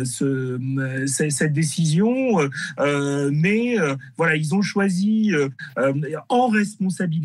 ce, 0.04 1.06
cette 1.06 1.52
décision 1.52 2.38
mais 3.32 3.76
voilà, 4.16 4.36
ils 4.36 4.54
ont 4.54 4.62
choisi 4.62 5.32
en 6.28 6.48
responsabilité 6.48 7.17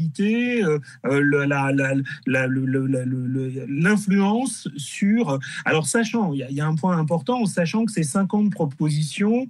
l'influence 3.68 4.68
sur. 4.78 5.40
Alors, 5.66 5.88
sachant, 5.88 6.34
il 6.34 6.46
y, 6.50 6.62
a 6.62 6.66
un 6.66 6.76
point 6.76 6.98
important, 6.98 7.46
sachant 7.46 7.86
que 7.86 7.92
ces 7.92 8.04
50 8.04 8.52
propositions 8.52 9.48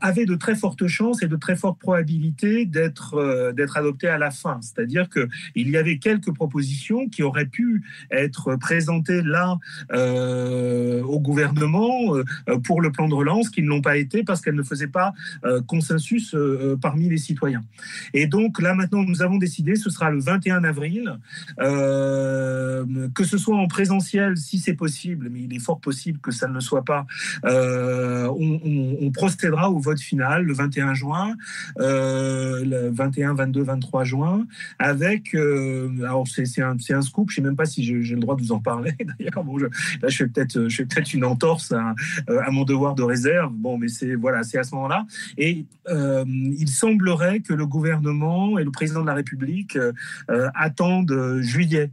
avait 0.00 0.24
de 0.24 0.34
très 0.34 0.54
fortes 0.54 0.86
chances 0.86 1.22
et 1.22 1.28
de 1.28 1.36
très 1.36 1.56
fortes 1.56 1.78
probabilités 1.78 2.64
d'être 2.66 3.52
d'être 3.52 3.76
adopté 3.76 4.08
à 4.08 4.18
la 4.18 4.30
fin. 4.30 4.60
C'est-à-dire 4.62 5.08
que 5.08 5.28
il 5.54 5.70
y 5.70 5.76
avait 5.76 5.98
quelques 5.98 6.32
propositions 6.32 7.08
qui 7.08 7.22
auraient 7.22 7.46
pu 7.46 7.82
être 8.10 8.56
présentées 8.56 9.22
là 9.22 9.58
au 9.92 11.20
gouvernement 11.20 12.14
pour 12.64 12.80
le 12.80 12.92
plan 12.92 13.08
de 13.08 13.14
relance, 13.14 13.50
qui 13.50 13.62
ne 13.62 13.68
l'ont 13.68 13.82
pas 13.82 13.96
été 13.96 14.24
parce 14.24 14.40
qu'elles 14.40 14.54
ne 14.54 14.62
faisaient 14.62 14.86
pas 14.88 15.12
consensus 15.66 16.36
parmi 16.80 17.08
les 17.08 17.18
citoyens. 17.18 17.64
Et 18.12 18.26
donc 18.26 18.60
là 18.60 18.74
maintenant, 18.74 19.02
nous 19.02 19.22
avons 19.22 19.38
décidé, 19.38 19.76
ce 19.76 19.90
sera 19.90 20.10
le 20.10 20.20
21 20.20 20.64
avril, 20.64 21.18
que 21.58 23.24
ce 23.24 23.38
soit 23.38 23.56
en 23.56 23.66
présentiel 23.66 24.36
si 24.36 24.58
c'est 24.58 24.74
possible, 24.74 25.28
mais 25.30 25.42
il 25.42 25.54
est 25.54 25.58
fort 25.60 25.80
possible 25.80 26.18
que 26.20 26.30
ça 26.30 26.48
ne 26.48 26.54
le 26.54 26.60
soit 26.60 26.84
pas. 26.84 27.06
on, 27.44 29.10
procédera 29.12 29.63
au 29.68 29.78
vote 29.78 30.00
final 30.00 30.44
le 30.44 30.52
21 30.52 30.94
juin, 30.94 31.34
le 31.76 32.90
21, 32.90 33.34
22, 33.34 33.62
23 33.62 34.04
juin, 34.04 34.46
avec, 34.78 35.34
alors 35.34 36.26
c'est 36.28 36.62
un, 36.62 36.76
un, 36.90 37.02
scoop, 37.02 37.30
je 37.30 37.40
ne 37.40 37.44
sais 37.44 37.48
même 37.48 37.56
pas 37.56 37.66
si 37.66 37.84
j'ai 37.84 38.14
le 38.14 38.20
droit 38.20 38.36
de 38.36 38.42
vous 38.42 38.52
en 38.52 38.60
parler 38.60 38.92
d'ailleurs. 39.18 39.44
Bon, 39.44 39.56
là, 39.58 39.68
je 40.08 40.16
fais 40.16 40.26
peut-être 40.26 40.68
peut 40.68 41.00
une 41.12 41.24
entorse 41.24 41.72
à, 41.72 41.94
à, 42.28 42.50
mon 42.50 42.64
devoir 42.64 42.94
de 42.94 43.02
réserve. 43.02 43.52
Bon, 43.52 43.78
mais 43.78 43.88
c'est 43.88 44.14
voilà, 44.14 44.38
à 44.38 44.64
ce 44.64 44.74
moment-là. 44.74 45.06
Et 45.36 45.66
il 45.88 46.68
semblerait 46.68 47.40
que 47.40 47.52
le 47.52 47.66
gouvernement 47.66 48.58
et 48.58 48.64
le 48.64 48.70
président 48.70 49.02
de 49.02 49.06
la 49.06 49.14
République 49.14 49.78
attendent 50.54 51.40
juillet 51.40 51.90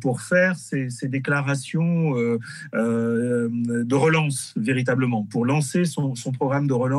pour 0.00 0.22
faire 0.22 0.56
ces, 0.56 0.90
ces 0.90 1.08
déclarations 1.08 2.12
de 2.72 3.94
relance 3.94 4.54
véritablement, 4.56 5.24
pour 5.24 5.46
lancer 5.46 5.84
son, 5.84 6.14
son, 6.14 6.32
programme 6.32 6.66
de 6.66 6.72
relance. 6.74 6.95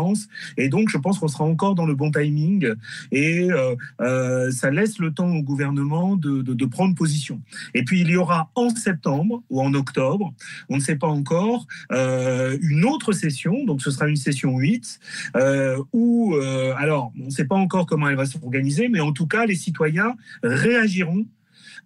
Et 0.57 0.69
donc, 0.69 0.89
je 0.89 0.97
pense 0.97 1.19
qu'on 1.19 1.27
sera 1.27 1.43
encore 1.43 1.75
dans 1.75 1.85
le 1.85 1.95
bon 1.95 2.11
timing 2.11 2.73
et 3.11 3.49
ça 4.51 4.71
laisse 4.71 4.99
le 4.99 5.13
temps 5.13 5.29
au 5.29 5.41
gouvernement 5.41 6.15
de, 6.15 6.65
prendre 6.65 6.95
position. 6.95 7.41
Et 7.73 7.83
puis, 7.83 8.01
il 8.01 8.09
y 8.09 8.17
aura 8.17 8.51
en 8.55 8.69
septembre 8.69 9.43
ou 9.49 9.61
en 9.61 9.73
octobre, 9.73 10.33
on 10.69 10.75
ne 10.75 10.81
sait 10.81 10.95
pas 10.95 11.07
encore, 11.07 11.65
euh, 11.91 12.57
une 12.61 12.85
autre 12.85 13.13
session, 13.13 13.63
donc 13.65 13.81
ce 13.81 13.91
sera 13.91 14.07
une 14.07 14.15
session 14.15 14.57
8, 14.57 14.99
euh, 15.35 15.81
où, 15.93 16.35
euh, 16.35 16.73
alors, 16.77 17.11
on 17.19 17.25
ne 17.25 17.29
sait 17.29 17.45
pas 17.45 17.55
encore 17.55 17.85
comment 17.85 18.09
elle 18.09 18.15
va 18.15 18.25
s'organiser, 18.25 18.89
mais 18.89 18.99
en 18.99 19.11
tout 19.11 19.27
cas, 19.27 19.45
les 19.45 19.55
citoyens 19.55 20.15
réagiront 20.43 21.25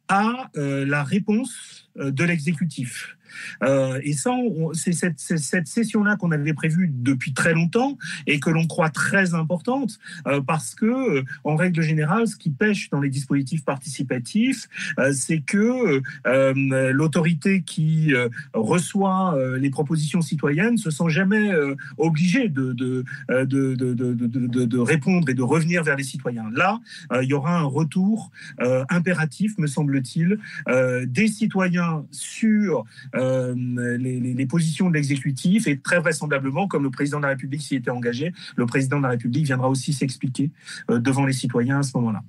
à 0.08 0.50
la 0.56 1.04
réponse 1.04 1.90
de 1.96 2.24
l'exécutif. 2.26 3.16
Euh, 3.64 4.00
et 4.04 4.14
ça, 4.14 4.32
c'est 4.74 4.94
cette, 4.94 5.68
session-là 5.68 6.18
qu'on 6.18 6.32
avait 6.32 6.54
prévue 6.54 6.90
depuis 6.92 7.34
très 7.34 7.54
longtemps 7.54 7.98
et 8.28 8.40
que 8.40 8.50
l'on 8.50 8.68
croit 8.68 8.90
très 8.90 9.34
importante 9.34 10.00
euh, 10.28 10.42
parce 10.42 10.76
que, 10.76 10.86
euh, 10.86 11.24
en 11.44 11.56
règle 11.56 11.82
générale, 11.82 12.28
ce 12.28 12.36
qui 12.36 12.50
pêche 12.50 12.90
dans 12.90 13.00
les 13.00 13.10
dispositifs 13.10 13.64
participatifs, 13.64 14.68
c'est 15.14 15.40
que 15.40 16.02
l'autorité 16.92 17.62
qui 17.62 18.14
reçoit 18.54 19.38
les 19.58 19.70
propositions 19.70 20.22
citoyennes 20.22 20.78
se 20.78 20.90
sent 20.90 21.10
jamais 21.10 21.52
obligée 21.98 22.50
de, 22.50 22.74
de, 22.74 24.80
répondre 24.80 25.30
et 25.30 25.34
de 25.34 25.42
revenir 25.42 25.84
vers 25.84 25.96
les 25.96 26.04
citoyens. 26.04 26.50
Là, 26.54 26.80
il 27.22 27.28
y 27.28 27.34
aura 27.34 27.58
un 27.58 27.64
retour 27.64 28.32
impératif, 28.90 29.58
me 29.58 29.68
semble-t-il, 29.68 30.40
des 31.06 31.28
citoyens 31.28 32.06
sur 32.12 32.86
euh, 33.22 33.98
les, 33.98 34.46
positions 34.46 34.90
de 34.90 34.96
l'exécutif 34.96 35.68
et 35.68 35.80
très 35.80 36.00
vraisemblablement, 36.00 36.68
comme 36.68 36.84
le 36.84 36.90
président 36.90 37.20
de 37.20 37.24
la 37.24 37.30
République 37.30 37.62
s'y 37.62 37.76
était 37.76 37.92
engagé, 37.92 38.34
le 38.56 38.66
président 38.66 38.98
de 38.98 39.04
la 39.04 39.10
République 39.10 39.46
viendra 39.46 39.70
aussi 39.70 39.94
s'expliquer 39.94 40.52
euh, 40.90 41.00
devant 41.00 41.26
les 41.26 41.34
citoyens 41.34 41.80
à 41.80 41.84
ce 41.84 41.96
moment-là. 41.98 42.22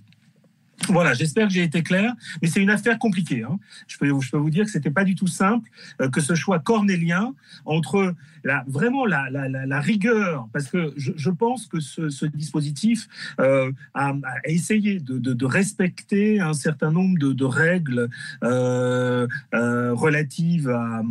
Voilà, 0.89 1.15
j'espère 1.15 1.49
que 1.49 1.55
j'ai 1.55 1.63
été 1.63 1.83
clair, 1.83 2.15
mais 2.41 2.49
c'est 2.49 2.61
une 2.61 2.71
affaire 2.71 2.99
compliquée. 2.99 3.43
Hein. 3.43 3.59
Je, 3.87 3.99
peux, 3.99 4.07
je, 4.21 4.31
peux, 4.31 4.37
vous 4.37 4.51
dire 4.51 4.65
que 4.65 4.71
c'était 4.71 4.91
pas 4.91 5.05
du 5.05 5.15
tout 5.15 5.27
simple 5.27 5.69
euh, 6.01 6.09
que 6.09 6.21
ce 6.21 6.35
choix 6.35 6.59
cornélien 6.59 7.35
entre 7.65 8.15
vraiment 8.67 9.07
la, 9.07 9.81
rigueur, 9.81 10.49
parce 10.53 10.69
que 10.69 10.93
je, 10.97 11.31
pense 11.31 11.67
que 11.67 11.81
ce, 11.81 12.27
dispositif 12.27 13.09
euh, 13.41 13.73
a, 13.95 14.15
essayé 14.45 15.01
de, 15.01 15.45
respecter 15.45 16.41
un 16.41 16.55
certain 16.55 16.91
nombre 16.91 17.19
de, 17.19 17.45
règles 17.45 18.09
relatives 19.53 20.69
à, 20.69 21.03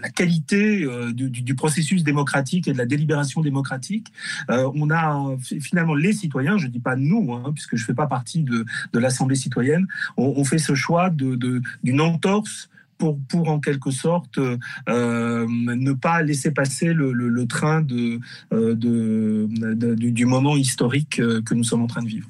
la, 0.00 0.10
qualité 0.10 0.84
euh, 0.84 1.12
du, 1.12 1.54
processus 1.54 2.04
démocratique 2.04 2.68
et 2.68 2.72
de 2.72 2.78
la 2.78 2.86
délibération 2.86 3.40
démocratique. 3.40 4.12
Euh, 4.50 4.70
on 4.74 4.90
a 4.90 5.36
finalement 5.60 5.94
les 5.94 6.12
citoyens, 6.12 6.58
je 6.58 6.66
dis 6.66 6.80
pas 6.80 6.96
nous, 6.96 7.32
hein, 7.32 7.52
puisque 7.54 7.76
je 7.76 7.82
ne 7.82 7.86
fais 7.86 7.94
pas 7.94 8.06
partie 8.06 8.42
de, 8.42 8.64
l'Assemblée 8.94 9.36
citoyenne, 9.36 9.86
on, 10.16 10.34
on, 10.36 10.44
fait 10.44 10.58
ce 10.58 10.74
choix 10.74 11.10
d'une 11.10 12.00
entorse 12.00 12.70
pour, 12.98 13.18
pour, 13.28 13.48
en 13.48 13.60
quelque 13.60 13.90
sorte 13.90 14.38
euh, 14.38 15.46
ne 15.48 15.92
pas 15.92 16.22
laisser 16.22 16.50
passer 16.50 16.92
le, 16.92 17.12
le, 17.12 17.46
train 17.46 17.84
euh, 17.90 18.74
de, 18.74 19.48
de, 19.74 19.94
du 19.94 20.26
moment 20.26 20.56
historique 20.56 21.18
euh, 21.18 21.42
que 21.42 21.54
nous 21.54 21.64
sommes 21.64 21.82
en 21.82 21.86
train 21.86 22.02
de 22.02 22.08
vivre. 22.08 22.28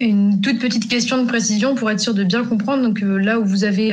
Une 0.00 0.40
toute 0.40 0.58
petite 0.58 0.88
question 0.88 1.22
de 1.22 1.26
précision 1.26 1.74
pour 1.74 1.90
être 1.90 2.00
sûr 2.00 2.14
de 2.14 2.24
bien 2.24 2.44
comprendre. 2.44 2.82
Donc 2.82 3.00
là 3.00 3.40
où 3.40 3.44
vous 3.44 3.64
avez 3.64 3.92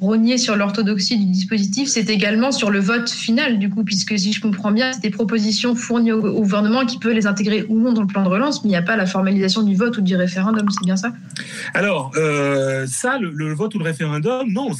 rogner 0.00 0.38
sur 0.38 0.56
l'orthodoxie 0.56 1.18
du 1.18 1.26
dispositif, 1.26 1.88
c'est 1.88 2.08
également 2.08 2.52
sur 2.52 2.70
le 2.70 2.78
vote 2.78 3.10
final, 3.10 3.58
du 3.58 3.68
coup, 3.68 3.84
puisque 3.84 4.18
si 4.18 4.32
je 4.32 4.40
comprends 4.40 4.70
bien, 4.70 4.92
c'est 4.92 5.02
des 5.02 5.10
propositions 5.10 5.74
fournies 5.74 6.12
au, 6.12 6.20
gouvernement 6.20 6.86
qui 6.86 6.98
peut 6.98 7.12
les 7.12 7.26
intégrer 7.26 7.64
ou 7.68 7.78
non 7.78 7.92
dans 7.92 8.02
le 8.02 8.06
plan 8.06 8.22
de 8.22 8.28
relance, 8.28 8.62
mais 8.62 8.68
il 8.68 8.72
n'y 8.72 8.76
a 8.76 8.82
pas 8.82 8.96
la 8.96 9.06
formalisation 9.06 9.62
du 9.62 9.74
vote 9.74 9.98
ou 9.98 10.00
du 10.00 10.14
référendum, 10.14 10.68
c'est 10.70 10.84
bien 10.84 10.96
ça? 10.96 11.12
Alors, 11.74 12.12
euh, 12.16 12.86
ça, 12.86 13.18
le, 13.18 13.52
vote 13.52 13.74
ou 13.74 13.78
le 13.78 13.84
référendum, 13.84 14.50
non, 14.50 14.70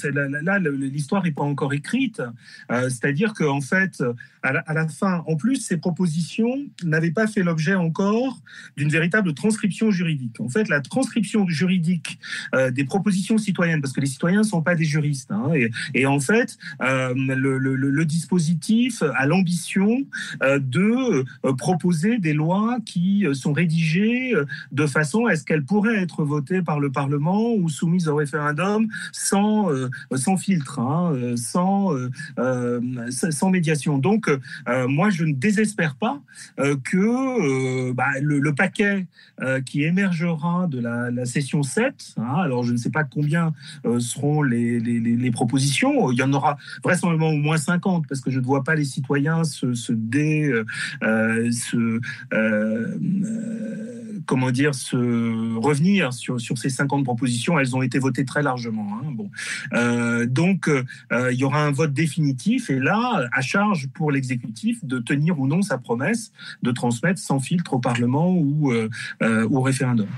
là, 0.42 0.58
l'histoire 0.58 1.22
n'est 1.22 1.32
pas 1.32 1.42
encore 1.42 1.72
écrite. 1.72 2.22
Euh, 2.70 2.88
c'est-à-dire 2.88 3.34
qu'en 3.34 3.60
fait, 3.60 4.02
à 4.42 4.74
la, 4.74 4.88
fin, 4.88 5.24
en 5.26 5.36
plus, 5.36 5.56
ces 5.56 5.76
propositions 5.76 6.58
n'avaient 6.84 7.10
pas 7.10 7.26
fait 7.26 7.42
l'objet 7.42 7.74
encore 7.74 8.38
d'une 8.76 8.88
véritable 8.88 9.34
transcription 9.34 9.90
juridique. 9.90 10.40
En 10.40 10.48
fait, 10.48 10.68
la 10.68 10.80
transcription 10.80 11.46
juridique 11.48 12.18
euh, 12.54 12.70
des 12.70 12.84
propositions 12.84 13.38
citoyennes, 13.38 13.80
parce 13.80 13.92
que 13.92 14.00
les 14.00 14.06
citoyens 14.06 14.38
ne 14.38 14.46
sont 14.46 14.62
pas 14.62 14.74
des 14.74 14.84
juristes, 14.84 15.07
Hein, 15.30 15.52
et, 15.94 16.06
en 16.06 16.20
fait, 16.20 16.56
euh, 16.82 17.14
le, 17.14 18.04
dispositif 18.04 19.02
a 19.02 19.26
l'ambition 19.26 19.98
euh, 20.42 20.58
de 20.58 21.24
euh, 21.44 21.52
proposer 21.54 22.18
des 22.18 22.32
lois 22.32 22.78
qui 22.84 23.26
sont 23.32 23.52
rédigées 23.52 24.32
de 24.72 24.86
façon 24.86 25.26
à 25.26 25.36
ce 25.36 25.44
qu'elles 25.44 25.64
pourraient 25.64 25.98
être 25.98 26.24
votées 26.24 26.62
par 26.62 26.80
le 26.80 26.90
Parlement 26.90 27.54
ou 27.54 27.68
soumises 27.68 28.08
au 28.08 28.16
référendum 28.16 28.88
sans, 29.12 29.68
filtre, 30.38 30.78
hein, 30.78 31.34
sans, 31.36 31.92
médiation. 33.50 33.98
Donc, 33.98 34.30
moi, 34.88 35.10
je 35.10 35.24
ne 35.24 35.32
désespère 35.32 35.96
pas 35.96 36.20
que 36.84 37.92
bah, 37.92 38.06
le, 38.20 38.54
paquet 38.54 39.06
qui 39.66 39.84
émergera 39.84 40.66
de 40.68 40.80
la, 40.80 41.26
session 41.26 41.62
7, 41.62 42.14
hein, 42.16 42.34
alors 42.36 42.64
je 42.64 42.72
ne 42.72 42.78
sais 42.78 42.90
pas 42.90 43.04
combien 43.04 43.52
seront 43.98 44.42
les, 44.42 44.97
propositions. 45.30 46.10
Il 46.10 46.18
y 46.18 46.22
en 46.22 46.32
aura 46.32 46.56
vraisemblablement 46.82 47.30
au 47.30 47.36
moins 47.36 47.56
50 47.56 48.06
parce 48.08 48.20
que 48.20 48.30
je 48.30 48.40
ne 48.40 48.44
vois 48.44 48.64
pas 48.64 48.74
les 48.74 48.84
citoyens 48.84 49.44
se, 49.44 49.92
dé, 49.92 50.52
euh, 51.02 51.50
se, 51.50 52.00
euh, 52.32 52.98
comment 54.26 54.50
dire, 54.50 54.74
se 54.74 55.56
revenir 55.58 56.12
sur, 56.12 56.40
sur 56.40 56.58
ces 56.58 56.70
50 56.70 57.04
propositions. 57.04 57.58
Elles 57.58 57.76
ont 57.76 57.82
été 57.82 57.98
votées 57.98 58.24
très 58.24 58.42
largement. 58.42 58.98
Hein. 59.00 59.12
Bon. 59.12 59.30
Euh, 59.74 60.26
donc, 60.26 60.70
il 61.10 61.36
y 61.36 61.44
aura 61.44 61.64
un 61.64 61.70
vote 61.70 61.92
définitif 61.92 62.70
et 62.70 62.78
là, 62.78 63.28
à 63.32 63.40
charge 63.40 63.88
pour 63.88 64.12
l'exécutif 64.12 64.84
de 64.84 64.98
tenir 64.98 65.38
ou 65.38 65.46
non 65.46 65.62
sa 65.62 65.78
promesse 65.78 66.32
de 66.62 66.70
transmettre 66.70 67.20
sans 67.20 67.40
filtre 67.40 67.74
au 67.74 67.78
Parlement 67.78 68.32
ou 68.32 68.72
au 69.20 69.60
référendum. 69.60 70.08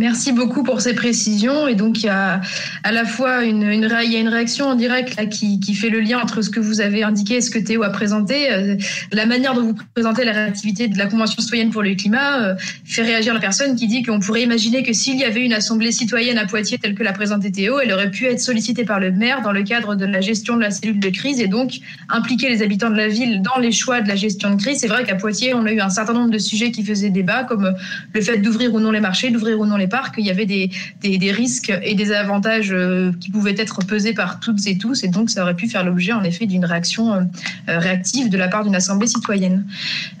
Merci 0.00 0.32
beaucoup 0.32 0.62
pour 0.62 0.80
ces 0.80 0.94
précisions. 0.94 1.68
Et 1.68 1.74
donc, 1.74 1.98
il 1.98 2.06
y 2.06 2.08
a 2.08 2.40
à 2.84 2.90
la 2.90 3.04
fois 3.04 3.44
une, 3.44 3.60
il 3.60 4.10
y 4.10 4.16
a 4.16 4.18
une 4.18 4.28
réaction 4.28 4.68
en 4.68 4.74
direct 4.74 5.14
là, 5.16 5.26
qui, 5.26 5.60
qui, 5.60 5.74
fait 5.74 5.90
le 5.90 6.00
lien 6.00 6.18
entre 6.18 6.40
ce 6.40 6.48
que 6.48 6.58
vous 6.58 6.80
avez 6.80 7.02
indiqué 7.02 7.34
et 7.34 7.40
ce 7.42 7.50
que 7.50 7.58
Théo 7.58 7.82
a 7.82 7.90
présenté. 7.90 8.50
Euh, 8.50 8.76
la 9.12 9.26
manière 9.26 9.52
dont 9.52 9.60
vous 9.60 9.74
présentez 9.94 10.24
la 10.24 10.32
réactivité 10.32 10.88
de 10.88 10.96
la 10.96 11.04
Convention 11.04 11.42
citoyenne 11.42 11.68
pour 11.68 11.82
le 11.82 11.94
climat 11.96 12.42
euh, 12.42 12.54
fait 12.86 13.02
réagir 13.02 13.34
la 13.34 13.40
personne 13.40 13.76
qui 13.76 13.88
dit 13.88 14.02
qu'on 14.02 14.20
pourrait 14.20 14.42
imaginer 14.42 14.82
que 14.82 14.94
s'il 14.94 15.18
y 15.18 15.24
avait 15.24 15.44
une 15.44 15.52
assemblée 15.52 15.92
citoyenne 15.92 16.38
à 16.38 16.46
Poitiers 16.46 16.78
telle 16.78 16.94
que 16.94 17.02
l'a 17.02 17.12
présentée 17.12 17.52
Théo, 17.52 17.78
elle 17.78 17.92
aurait 17.92 18.10
pu 18.10 18.24
être 18.24 18.40
sollicitée 18.40 18.86
par 18.86 19.00
le 19.00 19.12
maire 19.12 19.42
dans 19.42 19.52
le 19.52 19.64
cadre 19.64 19.96
de 19.96 20.06
la 20.06 20.22
gestion 20.22 20.56
de 20.56 20.62
la 20.62 20.70
cellule 20.70 20.98
de 20.98 21.10
crise 21.10 21.40
et 21.40 21.46
donc 21.46 21.72
impliquer 22.08 22.48
les 22.48 22.62
habitants 22.62 22.88
de 22.88 22.96
la 22.96 23.08
ville 23.08 23.42
dans 23.42 23.60
les 23.60 23.70
choix 23.70 24.00
de 24.00 24.08
la 24.08 24.16
gestion 24.16 24.54
de 24.54 24.62
crise. 24.62 24.78
C'est 24.78 24.88
vrai 24.88 25.04
qu'à 25.04 25.16
Poitiers, 25.16 25.52
on 25.52 25.66
a 25.66 25.72
eu 25.72 25.80
un 25.80 25.90
certain 25.90 26.14
nombre 26.14 26.30
de 26.30 26.38
sujets 26.38 26.70
qui 26.70 26.86
faisaient 26.86 27.10
débat, 27.10 27.44
comme 27.44 27.74
le 28.14 28.20
fait 28.22 28.38
d'ouvrir 28.38 28.72
ou 28.72 28.80
non 28.80 28.92
les 28.92 29.00
marchés, 29.00 29.28
d'ouvrir 29.28 29.60
ou 29.60 29.66
non 29.66 29.76
les 29.76 29.89
part 29.90 30.12
qu'il 30.12 30.24
y 30.24 30.30
avait 30.30 30.46
des, 30.46 30.70
des, 31.02 31.32
risques 31.32 31.72
et 31.82 31.94
des 31.94 32.12
avantages 32.12 32.74
qui 33.20 33.30
pouvaient 33.30 33.54
être 33.58 33.84
pesés 33.84 34.14
par 34.14 34.40
toutes 34.40 34.66
et 34.66 34.78
tous, 34.78 35.04
et 35.04 35.08
donc 35.08 35.30
ça 35.30 35.42
aurait 35.42 35.54
pu 35.54 35.68
faire 35.68 35.84
l'objet 35.84 36.12
en 36.12 36.22
effet 36.22 36.46
d'une 36.46 36.64
réaction 36.64 37.28
réactive 37.66 38.30
de 38.30 38.38
la 38.38 38.48
part 38.48 38.64
d'une 38.64 38.74
assemblée 38.74 39.06
citoyenne. 39.06 39.64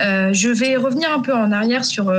je 0.00 0.48
vais 0.48 0.76
revenir 0.76 1.08
un 1.12 1.20
peu 1.20 1.34
en 1.34 1.52
arrière 1.52 1.84
sur 1.84 2.12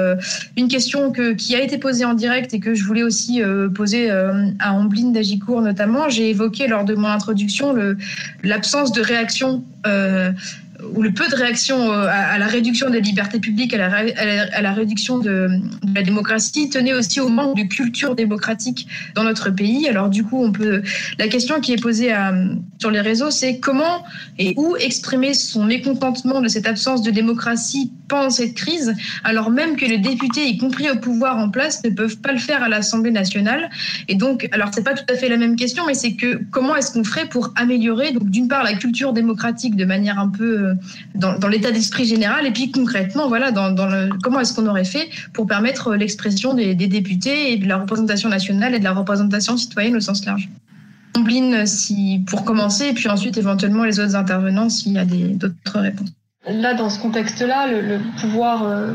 une 0.58 0.68
question 0.68 1.12
que, 1.12 1.34
qui 1.34 1.56
a 1.56 1.62
été 1.62 1.78
posée 1.78 2.06
en 2.06 2.14
direct 2.14 2.54
et 2.54 2.60
que 2.60 2.74
je 2.74 2.84
voulais 2.84 3.04
aussi 3.04 3.42
poser 3.76 4.10
à 4.10 4.74
Ambline 4.74 5.14
d'Agicourt 5.14 5.62
notamment. 5.62 6.10
J'ai 6.10 6.30
évoqué 6.30 6.68
lors 6.68 6.86
de 6.86 6.96
mon 6.96 7.08
introduction 7.08 7.76
l'absence 8.44 8.92
de 8.92 9.02
réaction 9.02 9.64
euh, 9.88 10.32
ou 10.94 11.02
le 11.02 11.12
peu 11.12 11.28
de 11.30 11.36
réaction 11.36 11.92
euh, 11.92 12.08
à, 12.10 12.38
la 12.38 12.48
réduction 12.48 12.90
des 12.90 13.02
libertés 13.02 13.40
publiques, 13.40 13.74
à 13.74 13.78
la, 13.78 13.96
à 14.54 14.62
la, 14.62 14.74
réduction 14.74 15.20
de, 15.20 15.48
la 15.94 16.02
démocratie, 16.02 16.70
tenait 16.70 16.94
aussi 16.94 17.20
au 17.20 17.30
manque 17.30 17.58
de 17.58 17.64
culture 17.64 18.16
démocratique 18.16 18.88
dans 19.16 19.24
notre 19.24 19.50
pays. 19.50 19.88
Alors 19.88 20.10
du 20.10 20.24
coup, 20.24 20.44
on 20.44 20.52
peut, 20.52 20.82
la 21.20 21.28
question 21.28 21.60
qui 21.62 21.74
est 21.74 21.82
posée 21.82 22.12
à, 22.12 22.34
sur 22.80 22.92
les 22.92 23.02
réseaux, 23.02 23.32
c'est 23.32 23.60
comment 23.60 24.04
et 24.38 24.54
où 24.58 24.76
exprimer 24.78 25.34
son 25.34 25.64
mécontentement 25.64 26.42
de 26.42 26.48
cette 26.48 26.68
absence 26.68 27.02
de 27.02 27.12
démocratie 27.12 27.92
pendant 28.08 28.30
cette 28.30 28.56
crise, 28.56 28.94
alors 29.24 29.50
même 29.52 29.78
que 29.78 29.86
les 29.86 29.98
députés, 29.98 30.46
y 30.46 30.58
compris 30.58 30.90
au 30.90 30.98
pouvoir 30.98 31.38
en 31.38 31.50
place, 31.50 31.82
ne 31.86 31.92
peuvent 31.92 32.18
pas 32.18 32.34
le 32.34 32.40
faire 32.40 32.62
à 32.62 32.68
l'Assemblée 32.68 33.12
nationale. 33.12 33.70
Et 34.10 34.16
donc, 34.16 34.50
alors 34.52 34.70
c'est 34.74 34.84
pas 34.84 34.94
tout 34.94 35.06
à 35.10 35.16
fait 35.16 35.30
la 35.30 35.38
même 35.38 35.56
question, 35.56 35.86
mais 35.88 35.94
c'est 35.94 36.16
que 36.16 36.42
comment 36.52 36.76
est-ce 36.76 36.92
qu'on 36.92 37.06
ferait 37.06 37.30
pour 37.30 37.54
améliorer, 37.56 38.12
donc 38.12 38.30
d'une 38.30 38.50
part 38.50 38.64
la 38.64 38.74
culture 38.74 39.14
démocratique 39.14 39.78
de 39.78 39.86
manière 39.86 40.20
un 40.20 40.28
peu 40.28 40.71
euh, 40.72 41.38
dans, 41.38 41.48
l'état 41.48 41.72
d'esprit 41.72 42.06
général 42.06 42.46
et 42.46 42.52
puis 42.52 42.72
concrètement, 42.72 43.28
voilà, 43.28 43.52
comment 44.24 44.40
est-ce 44.40 44.54
qu'on 44.54 44.68
aurait 44.68 44.86
fait 44.86 45.10
pour 45.34 45.48
permettre 45.48 45.96
l'expression 45.96 46.54
des, 46.54 46.76
députés 46.76 47.54
et 47.54 47.58
de 47.58 47.68
la 47.68 47.78
représentation 47.78 48.30
nationale 48.30 48.76
et 48.76 48.80
de 48.80 48.84
la 48.84 48.94
représentation 48.94 49.58
citoyenne 49.58 49.96
au 49.96 50.00
sens 50.00 50.26
large? 50.26 50.50
Ombline, 51.16 51.66
si, 51.66 52.24
pour 52.28 52.46
commencer, 52.46 52.88
et 52.88 52.94
puis 52.94 53.10
ensuite 53.10 53.38
éventuellement 53.38 53.84
les 53.84 54.00
autres 54.00 54.16
intervenants 54.16 54.70
s'il 54.70 54.94
y 54.94 54.98
a 54.98 55.06
d'autres 55.06 55.80
réponses. 55.80 56.10
Là, 56.48 56.74
dans 56.74 56.90
ce 56.90 57.00
contexte-là, 57.00 57.68
le, 57.68 58.00
pouvoir 58.20 58.64
euh, 58.64 58.94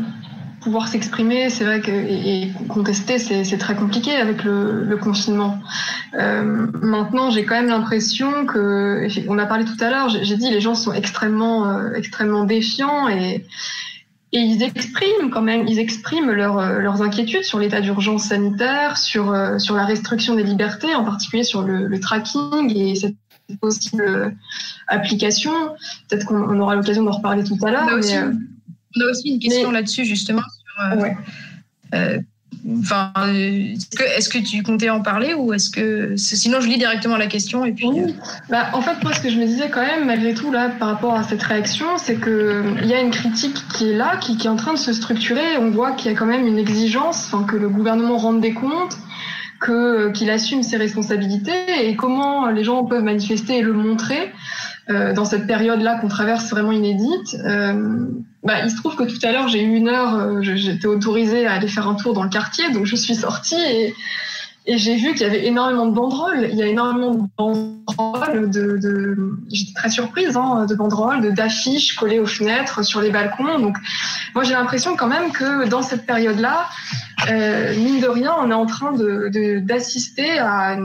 pouvoir 0.66 0.88
s'exprimer, 0.88 1.48
c'est 1.48 1.62
vrai 1.62 1.80
que 1.80 1.92
et, 1.92 2.50
contester, 2.66 3.20
c'est 3.20 3.56
très 3.56 3.76
compliqué 3.76 4.16
avec 4.16 4.42
le, 4.42 4.96
confinement. 5.00 5.60
Euh, 6.14 6.66
maintenant, 6.82 7.30
j'ai 7.30 7.44
quand 7.44 7.54
même 7.54 7.68
l'impression 7.68 8.46
que, 8.46 9.06
on 9.28 9.38
a 9.38 9.46
parlé 9.46 9.64
tout 9.64 9.76
à 9.78 9.90
l'heure, 9.90 10.08
j'ai 10.08 10.36
dit 10.36 10.50
les 10.50 10.60
gens 10.60 10.74
sont 10.74 10.92
extrêmement 10.92 11.70
euh, 11.70 11.92
extrêmement 11.94 12.44
défiants 12.44 13.08
et 13.08 13.46
et 14.32 14.40
ils 14.40 14.60
expriment 14.64 15.30
quand 15.30 15.40
même, 15.40 15.68
ils 15.68 15.78
expriment 15.78 16.32
leur, 16.32 16.58
euh, 16.58 16.80
leurs 16.80 17.00
inquiétudes 17.00 17.44
sur 17.44 17.60
l'état 17.60 17.80
d'urgence 17.80 18.24
sanitaire, 18.24 18.98
sur 18.98 19.32
sur 19.60 19.76
la 19.76 19.84
restriction 19.84 20.34
des 20.34 20.42
libertés, 20.42 20.96
en 20.96 21.04
particulier 21.04 21.44
sur 21.44 21.62
le, 21.62 21.86
le 21.86 22.00
tracking 22.00 22.76
et 22.76 22.96
cette 22.96 23.14
possible 23.60 24.36
application. 24.88 25.52
Peut-être 26.08 26.26
qu'on 26.26 26.58
aura 26.58 26.74
l'occasion 26.74 27.04
d'en 27.04 27.12
reparler 27.12 27.44
tout 27.44 27.56
à 27.64 27.70
l'heure. 27.70 27.88
On 28.96 29.00
a 29.00 29.10
aussi 29.10 29.28
une 29.28 29.38
question 29.38 29.70
là-dessus, 29.70 30.04
justement. 30.04 30.42
Sur, 30.76 30.92
euh, 30.92 31.10
euh, 31.94 32.18
Enfin, 32.80 33.12
est-ce 34.16 34.28
que, 34.28 34.38
tu 34.38 34.62
comptais 34.62 34.90
en 34.90 35.00
parler 35.00 35.34
ou 35.34 35.52
est-ce 35.52 35.70
que 35.70 36.16
sinon 36.16 36.60
je 36.60 36.66
lis 36.66 36.78
directement 36.78 37.16
la 37.16 37.28
question 37.28 37.64
et 37.64 37.72
puis. 37.72 37.86
Euh, 37.86 38.08
bah, 38.48 38.70
en 38.72 38.82
fait, 38.82 39.02
moi, 39.04 39.12
ce 39.12 39.20
que 39.20 39.30
je 39.30 39.36
me 39.36 39.46
disais 39.46 39.70
quand 39.70 39.82
même, 39.82 40.06
malgré 40.06 40.34
tout 40.34 40.50
là, 40.50 40.70
par 40.70 40.88
rapport 40.88 41.14
à 41.14 41.22
cette 41.22 41.42
réaction, 41.42 41.86
c'est 41.96 42.16
que 42.16 42.64
il 42.82 42.88
y 42.88 42.94
a 42.94 43.00
une 43.00 43.12
critique 43.12 43.56
qui 43.76 43.90
est 43.90 43.96
là, 43.96 44.16
qui, 44.16 44.32
est 44.32 44.48
en 44.48 44.56
train 44.56 44.72
de 44.72 44.78
se 44.78 44.92
structurer. 44.92 45.56
On 45.58 45.70
voit 45.70 45.92
qu'il 45.92 46.10
y 46.10 46.14
a 46.14 46.18
quand 46.18 46.26
même 46.26 46.46
une 46.46 46.58
exigence, 46.58 47.32
que 47.46 47.56
le 47.56 47.68
gouvernement 47.68 48.16
rende 48.16 48.40
des 48.40 48.52
comptes, 48.52 48.96
que 49.60 50.10
qu'il 50.10 50.28
assume 50.30 50.64
ses 50.64 50.76
responsabilités 50.76 51.86
et 51.88 51.94
comment 51.94 52.48
les 52.48 52.64
gens 52.64 52.84
peuvent 52.84 53.04
manifester 53.04 53.58
et 53.58 53.62
le 53.62 53.74
montrer. 53.74 54.32
Euh, 54.88 55.12
dans 55.12 55.24
cette 55.24 55.48
période-là 55.48 55.98
qu'on 55.98 56.06
traverse 56.06 56.48
vraiment 56.48 56.70
inédite. 56.70 57.36
Euh, 57.44 58.06
bah, 58.44 58.60
il 58.62 58.70
se 58.70 58.76
trouve 58.76 58.94
que 58.94 59.02
tout 59.02 59.18
à 59.24 59.32
l'heure, 59.32 59.48
j'ai 59.48 59.60
eu 59.60 59.74
une 59.74 59.88
heure, 59.88 60.14
euh, 60.14 60.42
j'étais 60.42 60.86
autorisée 60.86 61.44
à 61.44 61.54
aller 61.54 61.66
faire 61.66 61.88
un 61.88 61.96
tour 61.96 62.14
dans 62.14 62.22
le 62.22 62.28
quartier, 62.28 62.70
donc 62.70 62.86
je 62.86 62.94
suis 62.94 63.16
sortie 63.16 63.60
et, 63.60 63.94
et 64.66 64.78
j'ai 64.78 64.94
vu 64.94 65.12
qu'il 65.14 65.22
y 65.22 65.24
avait 65.24 65.44
énormément 65.44 65.86
de 65.86 65.92
banderoles. 65.92 66.50
Il 66.52 66.56
y 66.56 66.62
a 66.62 66.66
énormément 66.66 67.14
de 67.14 67.22
banderoles, 67.36 68.48
de, 68.48 68.76
de 68.76 69.16
j'étais 69.50 69.72
très 69.74 69.90
surprise, 69.90 70.36
hein, 70.36 70.66
de 70.66 70.74
banderoles, 70.76 71.34
d'affiches 71.34 71.96
collées 71.96 72.20
aux 72.20 72.26
fenêtres, 72.26 72.84
sur 72.84 73.00
les 73.00 73.10
balcons. 73.10 73.58
Donc, 73.58 73.76
moi, 74.36 74.44
j'ai 74.44 74.52
l'impression 74.52 74.94
quand 74.94 75.08
même 75.08 75.32
que 75.32 75.66
dans 75.68 75.82
cette 75.82 76.06
période-là, 76.06 76.68
euh, 77.28 77.74
mine 77.76 78.00
de 78.00 78.06
rien, 78.06 78.32
on 78.40 78.52
est 78.52 78.54
en 78.54 78.66
train 78.66 78.92
de 78.92 79.58
d'assister 79.58 80.38
à 80.38 80.76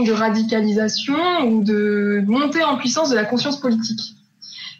de 0.00 0.12
radicalisation 0.12 1.46
ou 1.46 1.62
de 1.62 2.22
montée 2.26 2.64
en 2.64 2.76
puissance 2.76 3.10
de 3.10 3.14
la 3.14 3.24
conscience 3.24 3.60
politique. 3.60 4.16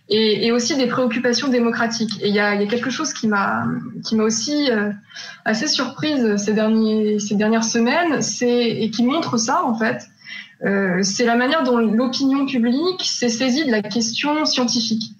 Et, 0.08 0.52
aussi 0.52 0.76
des 0.76 0.88
préoccupations 0.88 1.48
démocratiques. 1.48 2.20
Et 2.20 2.28
il 2.28 2.34
y 2.34 2.40
a, 2.40 2.54
y 2.54 2.64
a, 2.64 2.66
quelque 2.66 2.90
chose 2.90 3.14
qui 3.14 3.28
m'a 3.28 3.64
qui 4.04 4.14
m'a 4.14 4.24
aussi 4.24 4.70
euh, 4.70 4.90
assez 5.46 5.66
surprise 5.66 6.36
ces 6.36 6.52
derniers 6.52 7.18
ces 7.18 7.34
dernières 7.34 7.64
semaines, 7.64 8.20
c'est 8.20 8.68
et 8.68 8.90
qui 8.90 9.04
montre 9.04 9.38
ça 9.38 9.64
en 9.64 9.74
fait, 9.74 10.02
euh, 10.64 11.02
c'est 11.02 11.24
la 11.24 11.34
manière 11.34 11.62
dont 11.62 11.78
l'opinion 11.78 12.46
publique 12.46 13.02
s'est 13.02 13.28
saisie 13.28 13.64
de 13.64 13.70
la 13.70 13.80
question 13.80 14.44
scientifique. 14.44 15.12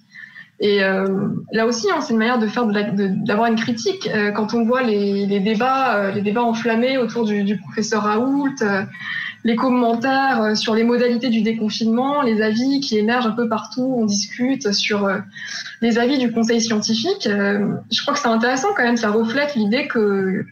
Et 0.63 0.81
euh, 0.81 1.05
là 1.51 1.67
aussi, 1.67 1.87
hein, 1.91 1.99
c'est 1.99 2.13
une 2.13 2.19
manière 2.19 2.39
de 2.39 2.47
faire 2.47 2.65
d'avoir 2.65 3.47
une 3.47 3.57
critique. 3.57 4.07
Euh, 4.07 4.31
quand 4.31 4.53
on 4.53 4.63
voit 4.63 4.81
les, 4.81 5.25
les 5.25 5.39
débats, 5.41 5.97
euh, 5.97 6.11
les 6.11 6.21
débats 6.21 6.43
enflammés 6.43 6.97
autour 6.97 7.25
du, 7.25 7.43
du 7.43 7.57
professeur 7.57 8.03
Raoult, 8.03 8.55
les 9.43 9.55
commentaires 9.55 10.41
euh, 10.41 10.55
sur 10.55 10.73
les 10.73 10.83
modalités 10.83 11.29
du 11.29 11.41
déconfinement, 11.41 12.21
les 12.21 12.41
avis 12.41 12.79
qui 12.79 12.97
émergent 12.97 13.27
un 13.27 13.31
peu 13.31 13.49
partout, 13.49 13.95
on 13.97 14.05
discute 14.05 14.71
sur 14.71 15.05
euh, 15.05 15.19
les 15.81 15.97
avis 15.97 16.17
du 16.17 16.31
conseil 16.31 16.61
scientifique. 16.61 17.27
Euh, 17.27 17.75
je 17.91 18.01
crois 18.01 18.13
que 18.13 18.19
c'est 18.19 18.27
intéressant 18.27 18.69
quand 18.75 18.83
même, 18.83 18.97
ça 18.97 19.11
reflète 19.11 19.55
l'idée 19.55 19.87
que 19.87 20.45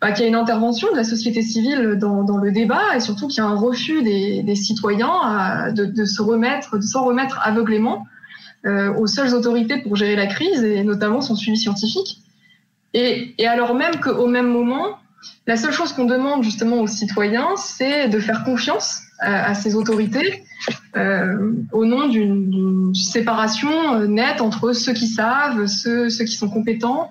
bah, 0.00 0.10
qu'il 0.12 0.22
y 0.22 0.26
a 0.26 0.28
une 0.28 0.34
intervention 0.34 0.90
de 0.90 0.96
la 0.96 1.04
société 1.04 1.42
civile 1.42 1.96
dans, 2.00 2.24
dans 2.24 2.38
le 2.38 2.50
débat 2.50 2.96
et 2.96 3.00
surtout 3.00 3.28
qu'il 3.28 3.38
y 3.38 3.46
a 3.46 3.48
un 3.48 3.54
refus 3.54 4.02
des, 4.02 4.42
des 4.42 4.56
citoyens 4.56 5.14
à, 5.22 5.70
de, 5.70 5.84
de, 5.84 6.04
se 6.04 6.20
remettre, 6.20 6.76
de 6.76 6.82
s'en 6.82 7.04
remettre 7.04 7.38
aveuglément 7.42 7.98
euh, 7.98 8.13
aux 8.64 9.06
seules 9.06 9.34
autorités 9.34 9.78
pour 9.82 9.94
gérer 9.96 10.16
la 10.16 10.26
crise 10.26 10.64
et 10.64 10.82
notamment 10.84 11.20
son 11.20 11.36
suivi 11.36 11.58
scientifique. 11.58 12.22
Et, 12.94 13.34
alors 13.46 13.74
même 13.74 13.98
qu'au 14.00 14.28
même 14.28 14.46
moment, 14.46 14.98
la 15.46 15.56
seule 15.56 15.72
chose 15.72 15.92
qu'on 15.92 16.04
demande 16.04 16.44
justement 16.44 16.80
aux 16.80 16.86
citoyens, 16.86 17.48
c'est 17.56 18.08
de 18.08 18.20
faire 18.20 18.44
confiance 18.44 19.00
à, 19.20 19.54
ces 19.54 19.74
autorités 19.74 20.44
euh, 20.96 21.52
au 21.72 21.84
nom 21.84 22.08
d'une 22.08 22.94
séparation 22.94 23.94
euh, 23.94 24.06
nette 24.06 24.40
entre 24.40 24.72
ceux 24.72 24.92
qui 24.92 25.06
savent, 25.06 25.66
ceux, 25.66 26.08
ceux 26.10 26.24
qui 26.24 26.34
sont 26.34 26.48
compétents, 26.48 27.10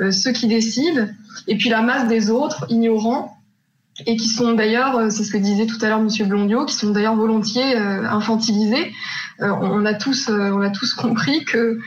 euh, 0.00 0.10
ceux 0.10 0.32
qui 0.32 0.46
décident, 0.46 1.06
et 1.46 1.56
puis 1.56 1.68
la 1.68 1.82
masse 1.82 2.08
des 2.08 2.30
autres 2.30 2.66
ignorants 2.70 3.36
et 4.06 4.16
qui 4.16 4.28
sont 4.28 4.52
d'ailleurs, 4.52 4.96
euh, 4.96 5.10
c'est 5.10 5.24
ce 5.24 5.32
que 5.32 5.38
disait 5.38 5.66
tout 5.66 5.78
à 5.82 5.88
l'heure 5.88 6.00
Monsieur 6.00 6.24
Blondio, 6.24 6.64
qui 6.64 6.74
sont 6.74 6.90
d'ailleurs 6.90 7.16
volontiers 7.16 7.76
euh, 7.76 8.08
infantilisés. 8.08 8.92
Euh, 9.42 9.48
on 9.48 9.84
a 9.84 9.94
tous, 9.94 10.28
on 10.28 10.60
a 10.60 10.70
tous 10.70 10.94
compris 10.94 11.44
que 11.44 11.78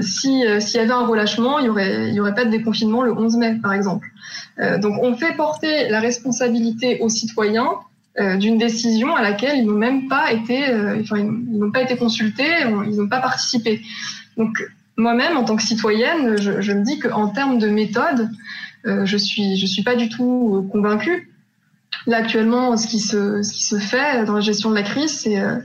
si 0.00 0.42
s'il 0.60 0.76
y 0.76 0.78
avait 0.78 0.90
un 0.90 1.06
relâchement, 1.06 1.58
il 1.58 1.66
y 1.66 1.68
aurait, 1.68 2.08
il 2.08 2.14
y 2.14 2.20
aurait 2.20 2.34
pas 2.34 2.44
de 2.44 2.50
déconfinement 2.50 3.02
le 3.02 3.12
11 3.12 3.36
mai, 3.36 3.58
par 3.62 3.72
exemple. 3.72 4.08
donc 4.58 4.98
on 5.02 5.16
fait 5.16 5.34
porter 5.36 5.88
la 5.88 6.00
responsabilité 6.00 6.98
aux 7.00 7.08
citoyens 7.08 7.70
d'une 8.38 8.58
décision 8.58 9.14
à 9.14 9.22
laquelle 9.22 9.58
ils 9.58 9.66
n'ont 9.66 9.78
même 9.78 10.08
pas 10.08 10.32
été, 10.32 10.66
ils 11.06 11.58
n'ont 11.58 11.70
pas 11.70 11.82
été 11.82 11.96
consultés, 11.96 12.50
ils 12.86 12.96
n'ont 12.96 13.08
pas 13.08 13.20
participé. 13.20 13.80
Donc 14.36 14.50
moi-même, 14.96 15.36
en 15.36 15.44
tant 15.44 15.56
que 15.56 15.62
citoyenne, 15.62 16.36
je, 16.38 16.72
me 16.72 16.84
dis 16.84 16.98
qu'en 16.98 17.28
termes 17.28 17.58
de 17.58 17.68
méthode, 17.68 18.28
je 18.84 19.16
suis 19.16 19.56
je 19.56 19.66
suis 19.66 19.82
pas 19.82 19.94
du 19.94 20.08
tout 20.08 20.68
convaincue 20.72 21.32
Là, 22.06 22.18
actuellement, 22.18 22.76
ce 22.76 22.86
qui 22.88 22.98
se, 22.98 23.42
ce 23.42 23.52
qui 23.52 23.62
se 23.62 23.78
fait 23.78 24.24
dans 24.24 24.34
la 24.34 24.40
gestion 24.40 24.70
de 24.70 24.74
la 24.74 24.82
crise, 24.82 25.12
c'est 25.12 25.40
euh, 25.40 25.58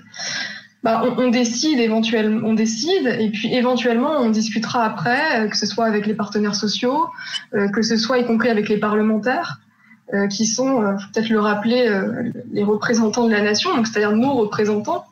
bah, 0.88 1.04
on, 1.18 1.28
décide 1.28 1.82
éventuellement, 1.82 2.48
on 2.48 2.54
décide, 2.54 3.08
et 3.20 3.30
puis 3.30 3.54
éventuellement, 3.54 4.22
on 4.22 4.30
discutera 4.30 4.86
après, 4.86 5.42
euh, 5.42 5.50
que 5.50 5.58
ce 5.58 5.66
soit 5.66 5.86
avec 5.86 6.08
les 6.08 6.14
partenaires 6.14 6.56
sociaux, 6.56 7.08
euh, 7.56 7.68
que 7.68 7.82
ce 7.82 7.98
soit 7.98 8.20
y 8.20 8.26
compris 8.26 8.48
avec 8.48 8.70
les 8.70 8.78
parlementaires, 8.78 9.60
qui 10.30 10.46
sont, 10.46 10.80
peut-être 11.12 11.28
le 11.28 11.42
rappeler, 11.42 12.02
les 12.54 12.64
représentants 12.64 13.26
de 13.28 13.32
la 13.34 13.42
nation, 13.42 13.76
donc 13.76 13.88
c'est-à-dire 13.88 14.14
nos 14.14 14.36
représentants. 14.36 15.04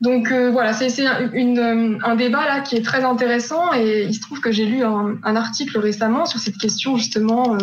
Donc 0.00 0.32
voilà, 0.32 0.72
c'est 0.72 1.04
un 1.04 2.14
débat 2.14 2.44
là 2.46 2.60
qui 2.60 2.76
est 2.76 2.84
très 2.84 3.02
intéressant 3.02 3.72
et 3.74 4.04
il 4.04 4.14
se 4.14 4.20
trouve 4.20 4.40
que 4.40 4.52
j'ai 4.52 4.66
lu 4.66 4.84
un, 4.84 5.18
article 5.34 5.76
récemment 5.78 6.24
sur 6.24 6.38
cette 6.38 6.56
question 6.56 6.96
justement 6.96 7.58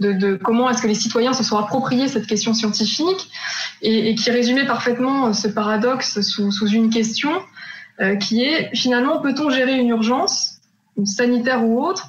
de, 0.00 0.36
comment 0.36 0.70
est-ce 0.70 0.82
que 0.82 0.86
les 0.86 0.94
citoyens 0.94 1.32
se 1.32 1.44
sont 1.44 1.58
appropriés 1.58 2.08
cette 2.08 2.26
question 2.26 2.54
scientifique 2.54 3.30
et, 3.82 4.14
qui 4.14 4.30
résumait 4.30 4.66
parfaitement 4.66 5.32
ce 5.32 5.48
paradoxe 5.48 6.20
sous, 6.22 6.68
une 6.68 6.90
question 6.90 7.30
euh, 8.00 8.16
qui 8.16 8.42
est 8.42 8.74
finalement 8.74 9.20
peut-on 9.20 9.50
gérer 9.50 9.78
une 9.78 9.88
urgence, 9.88 10.60
sanitaire 11.04 11.64
ou 11.64 11.84
autre, 11.84 12.08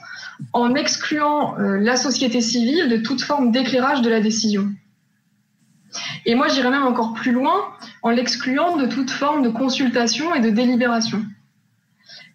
en 0.53 0.73
excluant 0.73 1.55
la 1.57 1.95
société 1.97 2.41
civile 2.41 2.89
de 2.89 2.97
toute 2.97 3.21
forme 3.21 3.51
d'éclairage 3.51 4.01
de 4.01 4.09
la 4.09 4.21
décision? 4.21 4.71
Et 6.25 6.35
moi, 6.35 6.47
j'irais 6.47 6.69
même 6.69 6.85
encore 6.85 7.13
plus 7.13 7.31
loin 7.31 7.67
en 8.01 8.09
l'excluant 8.09 8.77
de 8.77 8.85
toute 8.85 9.09
forme 9.09 9.43
de 9.43 9.49
consultation 9.49 10.33
et 10.33 10.39
de 10.39 10.49
délibération. 10.49 11.23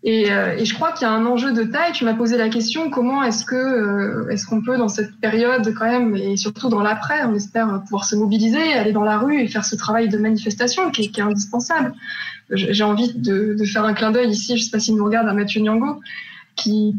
Et, 0.02 0.30
euh, 0.30 0.56
et 0.56 0.64
je 0.64 0.74
crois 0.74 0.92
qu'il 0.92 1.06
y 1.06 1.10
a 1.10 1.12
un 1.12 1.26
enjeu 1.26 1.52
de 1.52 1.64
taille. 1.64 1.92
Tu 1.92 2.04
m'as 2.04 2.14
posé 2.14 2.36
la 2.36 2.48
question 2.48 2.90
comment 2.90 3.22
est-ce 3.22 3.44
que 3.44 3.56
euh, 3.56 4.36
qu'on 4.48 4.62
peut 4.62 4.76
dans 4.76 4.88
cette 4.88 5.16
période 5.20 5.74
quand 5.74 5.86
même 5.86 6.16
et 6.16 6.36
surtout 6.36 6.68
dans 6.68 6.82
l'après, 6.82 7.24
on 7.24 7.34
espère 7.34 7.82
pouvoir 7.82 8.04
se 8.04 8.14
mobiliser, 8.14 8.72
aller 8.74 8.92
dans 8.92 9.02
la 9.02 9.18
rue 9.18 9.40
et 9.40 9.48
faire 9.48 9.64
ce 9.64 9.74
travail 9.74 10.08
de 10.08 10.18
manifestation 10.18 10.90
qui, 10.90 11.10
est 11.16 11.20
indispensable. 11.20 11.94
J'ai 12.50 12.84
envie 12.84 13.12
de, 13.14 13.56
faire 13.64 13.84
un 13.84 13.94
clin 13.94 14.12
d'œil 14.12 14.30
ici, 14.30 14.56
je 14.56 14.64
sais 14.64 14.70
pas 14.70 14.78
s'il 14.78 14.94
nous 14.94 15.04
regarde, 15.04 15.28
à 15.28 15.32
Mathieu 15.32 15.60
Nyango, 15.60 16.00
qui 16.54 16.94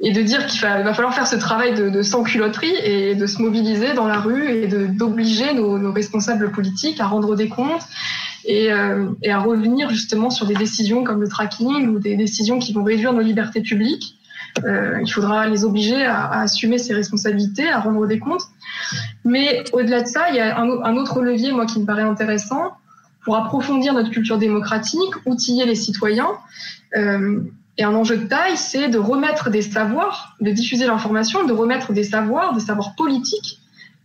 et 0.00 0.12
de 0.12 0.22
dire 0.22 0.46
qu'il 0.46 0.60
va, 0.60 0.92
falloir 0.92 1.14
faire 1.14 1.26
ce 1.26 1.36
travail 1.36 1.74
de, 1.74 2.02
sans-culotterie 2.02 2.74
et 2.82 3.14
de 3.14 3.26
se 3.26 3.40
mobiliser 3.40 3.94
dans 3.94 4.06
la 4.06 4.18
rue 4.18 4.48
et 4.48 4.66
d'obliger 4.66 5.54
nos, 5.54 5.92
responsables 5.92 6.50
politiques 6.50 7.00
à 7.00 7.06
rendre 7.06 7.36
des 7.36 7.48
comptes 7.48 7.86
et, 8.48 8.72
euh, 8.72 9.10
et, 9.22 9.30
à 9.30 9.40
revenir 9.40 9.90
justement 9.90 10.30
sur 10.30 10.46
des 10.46 10.54
décisions 10.54 11.04
comme 11.04 11.20
le 11.20 11.28
tracking 11.28 11.88
ou 11.88 11.98
des 11.98 12.16
décisions 12.16 12.58
qui 12.58 12.72
vont 12.72 12.82
réduire 12.82 13.12
nos 13.12 13.20
libertés 13.20 13.60
publiques. 13.60 14.16
Euh, 14.64 14.98
il 15.02 15.12
faudra 15.12 15.46
les 15.46 15.66
obliger 15.66 16.02
à, 16.06 16.30
assumer 16.40 16.78
ces 16.78 16.94
responsabilités, 16.94 17.68
à 17.68 17.78
rendre 17.78 18.06
des 18.06 18.18
comptes. 18.18 18.44
Mais 19.22 19.64
au-delà 19.74 20.00
de 20.02 20.08
ça, 20.08 20.30
il 20.30 20.36
y 20.36 20.40
a 20.40 20.58
un, 20.58 20.96
autre 20.96 21.20
levier, 21.20 21.52
moi, 21.52 21.66
qui 21.66 21.78
me 21.78 21.84
paraît 21.84 22.02
intéressant 22.02 22.72
pour 23.22 23.36
approfondir 23.36 23.92
notre 23.92 24.10
culture 24.10 24.38
démocratique, 24.38 25.12
outiller 25.26 25.66
les 25.66 25.74
citoyens. 25.74 26.30
Euh, 26.96 27.40
et 27.76 27.84
un 27.84 27.94
enjeu 27.94 28.16
de 28.16 28.24
taille, 28.24 28.56
c'est 28.56 28.88
de 28.88 28.98
remettre 28.98 29.50
des 29.50 29.62
savoirs, 29.62 30.36
de 30.40 30.50
diffuser 30.50 30.86
l'information, 30.86 31.44
de 31.44 31.52
remettre 31.52 31.92
des 31.92 32.02
savoirs, 32.02 32.54
des 32.54 32.60
savoirs 32.60 32.94
politiques 32.96 33.60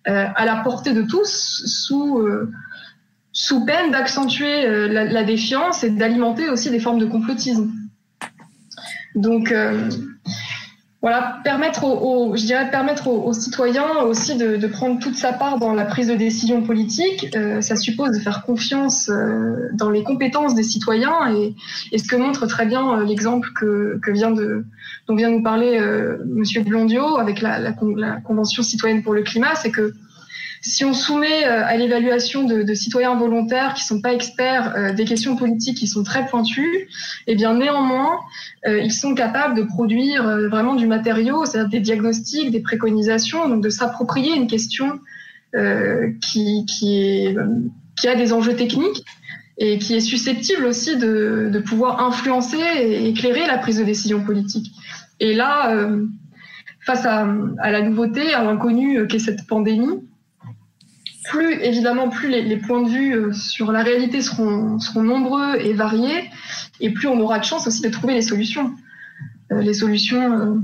à 0.06 0.44
la 0.44 0.58
portée 0.58 0.92
de 0.92 1.04
tous, 1.04 1.64
sous, 1.66 2.22
sous 3.34 3.66
peine 3.66 3.92
d'accentuer 3.92 4.66
euh, 4.66 4.88
la, 4.88 5.24
défiance 5.24 5.84
et 5.84 5.90
d'alimenter 5.90 6.50
aussi 6.50 6.70
des 6.70 6.80
formes 6.80 7.00
de 7.00 7.08
complotisme. 7.08 7.72
Donc, 9.16 9.52
euh, 9.52 9.90
voilà, 11.02 11.40
permettre 11.44 11.84
aux, 11.84 12.36
je 12.38 12.46
dirais 12.46 12.70
permettre 12.70 13.08
aux, 13.08 13.34
citoyens 13.34 14.04
aussi 14.06 14.38
de, 14.38 14.56
de, 14.56 14.68
prendre 14.68 15.00
toute 15.00 15.16
sa 15.16 15.34
part 15.34 15.58
dans 15.58 15.74
la 15.74 15.84
prise 15.84 16.08
de 16.08 16.16
décision 16.16 16.62
politique. 16.62 17.36
Euh, 17.36 17.60
ça 17.60 17.76
suppose 17.76 18.12
de 18.12 18.20
faire 18.20 18.44
confiance 18.44 19.12
dans 19.74 19.90
les 19.90 20.04
compétences 20.04 20.54
des 20.54 20.64
citoyens 20.64 21.36
et, 21.92 21.98
ce 21.98 22.08
que 22.08 22.16
montre 22.16 22.46
très 22.46 22.68
bien 22.68 23.04
l'exemple 23.04 23.50
que, 23.54 24.00
vient 24.12 24.32
de 24.32 24.64
dont 25.08 25.16
vient 25.16 25.32
nous 25.32 25.44
parler 25.44 25.78
Monsieur 26.26 26.62
Blondio 26.62 27.18
avec 27.18 27.42
la, 27.42 27.74
convention 27.74 28.64
citoyenne 28.64 29.04
pour 29.04 29.14
le 29.14 29.24
climat, 29.24 29.56
c'est 29.56 29.72
que 29.72 29.94
si 30.64 30.86
on 30.86 30.94
soumet 30.94 31.46
euh, 31.46 31.66
à 31.66 31.76
l'évaluation 31.76 32.44
de, 32.44 32.74
citoyens 32.74 33.16
volontaires 33.16 33.74
qui 33.74 33.84
sont 33.84 34.02
pas 34.02 34.14
experts 34.14 34.74
euh, 34.76 34.94
des 34.94 35.04
questions 35.04 35.36
politiques 35.36 35.78
qui 35.78 35.88
sont 35.88 36.04
très 36.04 36.26
pointues, 36.26 36.88
eh 37.28 37.36
bien 37.36 37.54
néanmoins, 37.54 38.20
euh, 38.66 38.80
ils 38.80 38.94
sont 38.94 39.14
capables 39.14 39.56
de 39.56 39.64
produire 39.64 40.24
vraiment 40.50 40.76
du 40.76 40.88
matériau, 40.88 41.46
c'est-à-dire 41.46 41.70
des 41.70 41.80
diagnostics, 41.82 42.50
des 42.50 42.62
préconisations, 42.62 43.50
donc 43.50 43.62
de 43.62 43.70
s'approprier 43.70 44.36
une 44.36 44.48
question 44.48 45.00
qui, 46.22 46.66
est, 47.00 47.38
qui 47.96 48.08
a 48.08 48.16
des 48.16 48.34
enjeux 48.34 48.56
techniques 48.56 49.06
et 49.60 49.78
qui 49.78 49.94
est 49.94 50.00
susceptible 50.00 50.66
aussi 50.66 50.98
de, 50.98 51.50
de 51.54 51.60
pouvoir 51.60 52.04
influencer 52.04 52.58
et 52.58 53.08
éclairer 53.08 53.46
la 53.46 53.60
prise 53.60 53.78
de 53.78 53.84
décision 53.84 54.24
politique. 54.24 54.72
Et 55.20 55.36
là, 55.36 55.78
face 56.88 57.06
à, 57.06 57.28
à 57.60 57.70
la 57.70 57.84
nouveauté, 57.84 58.34
à 58.34 58.44
l'inconnu 58.44 59.06
qu'est 59.06 59.20
cette 59.20 59.46
pandémie, 59.46 60.02
plus 61.24 61.54
évidemment 61.62 62.10
plus 62.10 62.30
les, 62.30 62.42
les, 62.42 62.58
points 62.58 62.82
de 62.82 62.90
vue 62.90 63.16
euh, 63.16 63.32
sur 63.32 63.72
la 63.72 63.84
réalité 63.84 64.22
seront, 64.22 64.80
seront 64.80 65.04
nombreux 65.04 65.56
et 65.56 65.74
variés, 65.74 66.30
et 66.80 66.92
plus 66.92 67.08
on 67.08 67.20
aura 67.20 67.40
de 67.40 67.46
chance 67.46 67.68
aussi 67.68 67.82
de 67.82 67.90
trouver 67.90 68.14
les 68.14 68.22
solutions, 68.22 68.74
euh, 69.52 69.62
les 69.62 69.74
solutions 69.74 70.34
euh, 70.34 70.56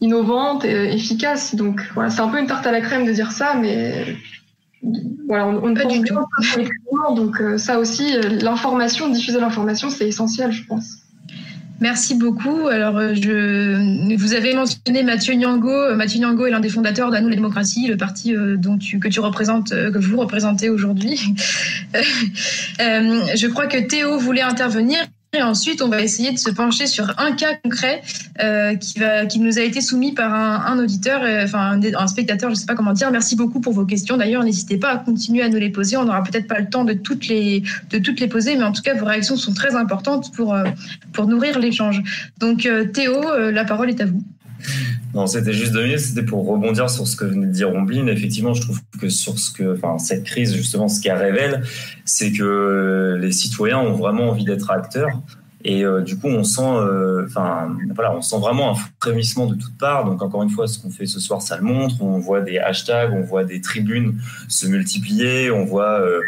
innovantes 0.00 0.64
et 0.64 0.92
efficaces. 0.92 1.54
Donc 1.54 1.80
voilà, 1.94 2.10
c'est 2.10 2.20
un 2.20 2.28
peu 2.28 2.38
une 2.38 2.46
tarte 2.46 2.66
à 2.66 2.72
la 2.72 2.80
crème 2.80 3.06
de 3.06 3.12
dire 3.12 3.32
ça, 3.32 3.54
mais 3.54 4.16
voilà, 5.26 5.46
on, 5.46 5.70
ne 5.70 5.80
pense 5.80 5.98
pas 5.98 7.14
Donc 7.14 7.42
ça 7.56 7.78
aussi, 7.78 8.12
l'information, 8.42 9.08
diffuser 9.08 9.40
l'information, 9.40 9.88
c'est 9.88 10.06
essentiel, 10.06 10.52
je 10.52 10.64
pense. 10.66 11.03
Merci 11.80 12.14
beaucoup. 12.14 12.68
Alors, 12.68 12.96
euh, 12.98 13.14
je, 13.14 14.16
vous 14.16 14.32
avez 14.34 14.54
mentionné 14.54 15.02
Mathieu 15.02 15.34
Nyango. 15.34 15.94
Mathieu 15.96 16.20
Nyango 16.20 16.46
est 16.46 16.50
l'un 16.50 16.60
des 16.60 16.68
fondateurs 16.68 17.10
d'Anou 17.10 17.28
la 17.28 17.34
démocratie, 17.34 17.86
le 17.88 17.96
parti 17.96 18.34
euh, 18.34 18.56
dont 18.56 18.78
tu, 18.78 19.00
que 19.00 19.08
tu 19.08 19.20
représentes, 19.20 19.72
euh, 19.72 19.90
que 19.90 19.98
vous 19.98 20.16
représentez 20.16 20.70
aujourd'hui. 20.70 21.20
je 22.78 23.46
crois 23.48 23.66
que 23.66 23.78
Théo 23.78 24.18
voulait 24.18 24.42
intervenir. 24.42 24.98
Et 25.34 25.42
ensuite, 25.42 25.82
on 25.82 25.88
va 25.88 26.00
essayer 26.00 26.32
de 26.32 26.38
se 26.38 26.50
pencher 26.50 26.86
sur 26.86 27.12
un 27.18 27.32
cas 27.32 27.54
concret 27.62 28.02
euh, 28.42 28.76
qui, 28.76 28.98
va, 28.98 29.26
qui 29.26 29.40
nous 29.40 29.58
a 29.58 29.62
été 29.62 29.80
soumis 29.80 30.12
par 30.12 30.32
un, 30.32 30.64
un 30.66 30.78
auditeur, 30.78 31.22
euh, 31.22 31.44
enfin 31.44 31.80
un, 31.82 32.06
spectateur, 32.06 32.50
je 32.50 32.54
ne 32.54 32.58
sais 32.58 32.66
pas 32.66 32.74
comment 32.74 32.92
dire. 32.92 33.10
Merci 33.10 33.34
beaucoup 33.34 33.60
pour 33.60 33.72
vos 33.72 33.84
questions. 33.84 34.16
D'ailleurs, 34.16 34.44
n'hésitez 34.44 34.78
pas 34.78 34.90
à 34.90 34.98
continuer 34.98 35.42
à 35.42 35.48
nous 35.48 35.58
les 35.58 35.70
poser. 35.70 35.96
On 35.96 36.04
n'aura 36.04 36.22
peut-être 36.22 36.46
pas 36.46 36.60
le 36.60 36.68
temps 36.68 36.84
de 36.84 36.92
toutes, 36.92 37.26
les, 37.26 37.62
de 37.90 37.98
toutes 37.98 38.20
les 38.20 38.28
poser, 38.28 38.56
mais 38.56 38.64
en 38.64 38.72
tout 38.72 38.82
cas, 38.82 38.94
vos 38.94 39.06
réactions 39.06 39.36
sont 39.36 39.54
très 39.54 39.74
importantes 39.74 40.32
pour, 40.34 40.54
euh, 40.54 40.64
pour 41.12 41.26
nourrir 41.26 41.58
l'échange. 41.58 42.02
Donc, 42.38 42.66
euh, 42.66 42.84
Théo, 42.84 43.22
la 43.50 43.64
parole 43.64 43.90
est 43.90 44.00
à 44.00 44.06
vous. 44.06 44.22
Non, 45.14 45.26
c'était 45.26 45.52
juste 45.52 45.72
deux 45.72 45.84
minutes. 45.84 46.00
C'était 46.00 46.22
pour 46.22 46.46
rebondir 46.46 46.90
sur 46.90 47.06
ce 47.06 47.16
que 47.16 47.24
venait 47.24 47.46
de 47.46 47.52
dire 47.52 47.70
Rombline. 47.70 48.08
Effectivement, 48.08 48.54
je 48.54 48.62
trouve 48.62 48.80
que 49.00 49.08
sur 49.08 49.38
ce 49.38 49.52
que, 49.52 49.78
cette 49.98 50.24
crise, 50.24 50.54
justement, 50.54 50.88
ce 50.88 51.00
qu'elle 51.00 51.16
révèle, 51.16 51.62
c'est 52.04 52.32
que 52.32 53.18
les 53.20 53.32
citoyens 53.32 53.78
ont 53.78 53.92
vraiment 53.92 54.30
envie 54.30 54.44
d'être 54.44 54.70
acteurs. 54.70 55.22
Et 55.66 55.82
euh, 55.82 56.02
du 56.02 56.18
coup, 56.18 56.28
on 56.28 56.44
sent, 56.44 56.60
enfin, 56.60 57.70
euh, 57.70 57.92
voilà, 57.94 58.14
on 58.14 58.20
sent 58.20 58.38
vraiment 58.38 58.72
un 58.72 58.74
frémissement 59.00 59.46
de 59.46 59.54
toutes 59.54 59.78
parts. 59.78 60.04
Donc, 60.04 60.20
encore 60.20 60.42
une 60.42 60.50
fois, 60.50 60.66
ce 60.66 60.78
qu'on 60.78 60.90
fait 60.90 61.06
ce 61.06 61.20
soir, 61.20 61.40
ça 61.40 61.56
le 61.56 61.62
montre. 61.62 62.02
On 62.02 62.18
voit 62.18 62.42
des 62.42 62.58
hashtags, 62.58 63.12
on 63.14 63.22
voit 63.22 63.44
des 63.44 63.62
tribunes 63.62 64.18
se 64.48 64.66
multiplier, 64.66 65.50
on 65.50 65.64
voit, 65.64 66.00
euh 66.00 66.20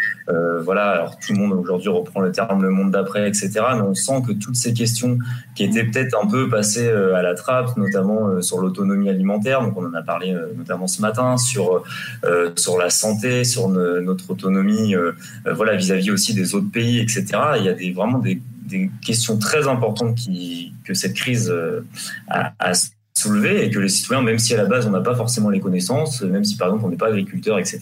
voilà, 0.65 0.91
alors 0.91 1.19
tout 1.19 1.33
le 1.33 1.39
monde 1.39 1.53
aujourd'hui 1.53 1.89
reprend 1.89 2.21
le 2.21 2.33
terme 2.33 2.63
le 2.63 2.71
monde 2.71 2.91
d'après, 2.91 3.29
etc. 3.29 3.51
Mais 3.75 3.83
on 3.83 3.95
sent 3.95 4.23
que 4.27 4.33
toutes 4.33 4.57
ces 4.57 4.73
questions 4.73 5.19
qui 5.55 5.65
étaient 5.65 5.85
peut-être 5.85 6.19
un 6.21 6.27
peu 6.27 6.49
passées 6.49 6.89
à 6.89 7.23
la 7.23 7.35
trappe, 7.35 7.77
notamment 7.77 8.41
sur 8.43 8.59
l'autonomie 8.59 9.09
alimentaire, 9.09 9.63
donc 9.63 9.77
on 9.77 9.87
en 9.87 9.95
a 9.95 10.03
parlé 10.03 10.35
notamment 10.57 10.87
ce 10.89 11.01
matin, 11.01 11.37
sur 11.37 11.85
sur 12.57 12.79
la 12.79 12.91
santé, 12.91 13.45
sur 13.45 13.69
notre 13.69 14.31
autonomie, 14.31 14.95
voilà, 15.45 15.77
vis-à-vis 15.77 16.09
-vis 16.09 16.13
aussi 16.13 16.35
des 16.35 16.55
autres 16.55 16.71
pays, 16.73 16.99
etc. 16.99 17.25
Il 17.59 17.65
y 17.65 17.69
a 17.69 17.75
des 17.75 17.93
vraiment 17.93 18.19
des 18.19 18.41
des 18.67 18.91
questions 19.05 19.39
très 19.39 19.69
importantes 19.69 20.17
qui, 20.17 20.75
que 20.85 20.95
cette 20.95 21.15
crise 21.15 21.53
a, 22.29 22.53
a 22.59 22.73
soulever 23.17 23.65
et 23.65 23.71
que 23.71 23.79
les 23.79 23.89
citoyens, 23.89 24.23
même 24.23 24.39
si 24.39 24.53
à 24.53 24.59
la 24.59 24.67
base 24.67 24.87
on 24.87 24.91
n'a 24.91 25.01
pas 25.01 25.15
forcément 25.15 25.49
les 25.49 25.61
connaissances, 25.61 26.21
même 26.21 26.45
si 26.45 26.57
par 26.57 26.69
exemple 26.69 26.85
on 26.85 26.91
n'est 26.91 26.99
pas 26.99 27.09
agriculteur, 27.09 27.59
etc., 27.59 27.81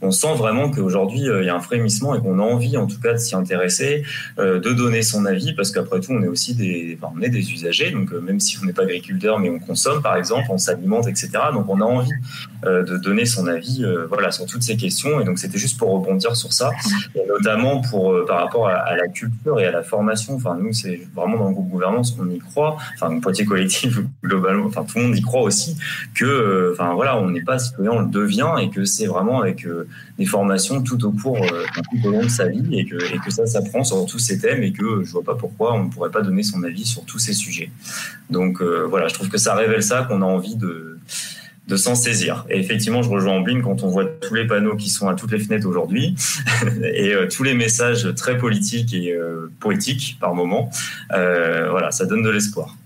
on 0.00 0.10
sent 0.10 0.34
vraiment 0.36 0.70
qu'aujourd'hui 0.70 1.28
euh, 1.28 1.42
il 1.42 1.46
y 1.46 1.50
a 1.50 1.54
un 1.54 1.60
frémissement 1.60 2.14
et 2.14 2.20
qu'on 2.20 2.38
a 2.38 2.42
envie 2.42 2.78
en 2.78 2.86
tout 2.86 2.98
cas 2.98 3.12
de 3.12 3.18
s'y 3.18 3.36
intéresser, 3.36 4.02
euh, 4.38 4.60
de 4.60 4.72
donner 4.72 5.02
son 5.02 5.26
avis, 5.26 5.52
parce 5.52 5.72
qu'après 5.72 6.00
tout 6.00 6.12
on 6.12 6.22
est 6.22 6.28
aussi 6.28 6.54
des, 6.54 6.98
on 7.02 7.20
est 7.20 7.28
des 7.28 7.52
usagers, 7.52 7.90
donc 7.90 8.12
euh, 8.12 8.20
même 8.20 8.40
si 8.40 8.56
on 8.62 8.64
n'est 8.64 8.72
pas 8.72 8.84
agriculteur, 8.84 9.38
mais 9.38 9.50
on 9.50 9.58
consomme 9.58 10.00
par 10.00 10.16
exemple, 10.16 10.46
on 10.48 10.58
s'alimente, 10.58 11.06
etc., 11.06 11.28
donc 11.52 11.68
on 11.68 11.80
a 11.80 11.84
envie 11.84 12.10
de 12.64 12.96
donner 12.96 13.26
son 13.26 13.48
avis, 13.48 13.84
voilà, 14.08 14.30
sur 14.30 14.46
toutes 14.46 14.62
ces 14.62 14.76
questions, 14.76 15.20
et 15.20 15.24
donc 15.24 15.40
c'était 15.40 15.58
juste 15.58 15.78
pour 15.78 15.90
rebondir 15.90 16.36
sur 16.36 16.52
ça, 16.52 16.70
et 17.16 17.26
notamment 17.26 17.80
pour 17.80 18.24
par 18.24 18.38
rapport 18.38 18.68
à, 18.68 18.94
la 18.94 19.08
culture 19.08 19.58
et 19.58 19.66
à 19.66 19.72
la 19.72 19.82
formation. 19.82 20.36
Enfin 20.36 20.56
nous 20.60 20.72
c'est 20.72 21.00
vraiment 21.14 21.38
dans 21.38 21.48
le 21.48 21.54
groupe 21.54 21.68
gouvernance 21.68 22.12
qu'on 22.12 22.30
y 22.30 22.38
croit, 22.38 22.76
enfin 22.94 23.18
Poitiers 23.18 23.44
collectif 23.44 23.98
globalement 24.24 24.61
enfin 24.66 24.84
tout 24.84 24.98
le 24.98 25.04
monde 25.04 25.16
y 25.16 25.22
croit 25.22 25.42
aussi 25.42 25.76
que, 26.14 26.24
euh, 26.24 26.72
enfin 26.72 26.94
voilà, 26.94 27.18
on 27.18 27.30
n'est 27.30 27.42
pas 27.42 27.58
citoyen, 27.58 27.92
on 27.92 28.00
le 28.00 28.10
devient 28.10 28.54
et 28.60 28.70
que 28.70 28.84
c'est 28.84 29.06
vraiment 29.06 29.40
avec 29.40 29.66
euh, 29.66 29.88
des 30.18 30.26
formations 30.26 30.82
tout 30.82 31.04
au 31.04 31.12
cours, 31.12 31.42
euh, 31.42 31.64
tout 31.74 32.08
au 32.08 32.10
long 32.10 32.22
de 32.22 32.28
sa 32.28 32.48
vie 32.48 32.78
et 32.78 32.84
que, 32.84 32.98
ça 33.28 33.46
s'apprend 33.46 33.82
sur 33.82 34.04
tous 34.04 34.18
ces 34.18 34.38
thèmes 34.38 34.62
et 34.62 34.72
que 34.72 35.02
je 35.04 35.12
vois 35.12 35.22
pas 35.22 35.34
pourquoi 35.34 35.74
on 35.74 35.84
ne 35.84 35.90
pourrait 35.90 36.10
pas 36.10 36.20
donner 36.20 36.42
son 36.42 36.62
avis 36.64 36.84
sur 36.84 37.04
tous 37.04 37.18
ces 37.18 37.32
sujets. 37.32 37.70
Donc 38.28 38.60
voilà, 38.60 39.08
je 39.08 39.14
trouve 39.14 39.30
que 39.30 39.38
ça 39.38 39.54
révèle 39.54 39.82
ça 39.82 40.02
qu'on 40.02 40.20
a 40.20 40.26
envie 40.26 40.56
de 40.56 40.98
s'en 41.76 41.94
saisir. 41.94 42.44
Et 42.50 42.58
effectivement, 42.58 43.02
je 43.02 43.08
rejoins 43.08 43.34
Ambline 43.34 43.62
quand 43.62 43.82
on 43.82 43.88
voit 43.88 44.04
tous 44.04 44.34
les 44.34 44.46
panneaux 44.46 44.76
qui 44.76 44.90
sont 44.90 45.08
à 45.08 45.14
toutes 45.14 45.32
les 45.32 45.38
fenêtres 45.38 45.66
aujourd'hui 45.66 46.14
et 46.82 47.14
euh, 47.14 47.28
tous 47.28 47.42
les 47.42 47.54
messages 47.54 48.08
très 48.14 48.38
politiques 48.38 48.94
et 48.94 49.12
euh, 49.12 49.50
poétiques 49.60 50.18
par 50.20 50.34
moment. 50.34 50.70
Euh, 51.12 51.70
voilà, 51.70 51.90
ça 51.90 52.06
donne 52.06 52.22
de 52.22 52.30
l'espoir. 52.30 52.76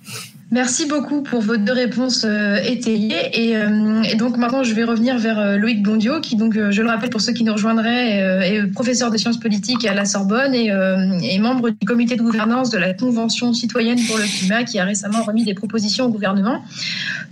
Merci 0.52 0.86
beaucoup 0.86 1.22
pour 1.22 1.40
vos 1.40 1.56
deux 1.56 1.72
réponses 1.72 2.24
euh, 2.24 2.58
étayées. 2.62 3.16
Et, 3.32 3.56
euh, 3.56 4.02
et, 4.02 4.14
donc 4.14 4.36
maintenant, 4.36 4.62
je 4.62 4.74
vais 4.74 4.84
revenir 4.84 5.18
vers 5.18 5.40
euh, 5.40 5.56
Loïc 5.56 5.82
Bondio, 5.82 6.20
qui 6.20 6.36
donc, 6.36 6.54
je 6.54 6.82
le 6.82 6.88
rappelle 6.88 7.10
pour 7.10 7.20
ceux 7.20 7.32
qui 7.32 7.42
nous 7.42 7.52
rejoindraient, 7.52 8.46
est 8.48 8.66
professeur 8.68 9.10
de 9.10 9.16
sciences 9.16 9.40
politiques 9.40 9.84
à 9.84 9.92
la 9.92 10.04
Sorbonne 10.04 10.54
et, 10.54 11.38
membre 11.40 11.70
du 11.70 11.86
comité 11.86 12.14
de 12.14 12.22
gouvernance 12.22 12.70
de 12.70 12.78
la 12.78 12.94
Convention 12.94 13.52
citoyenne 13.52 13.98
pour 14.06 14.18
le 14.18 14.24
climat, 14.24 14.62
qui 14.62 14.78
a 14.78 14.84
récemment 14.84 15.22
remis 15.22 15.44
des 15.44 15.54
propositions 15.54 16.06
au 16.06 16.10
gouvernement. 16.10 16.62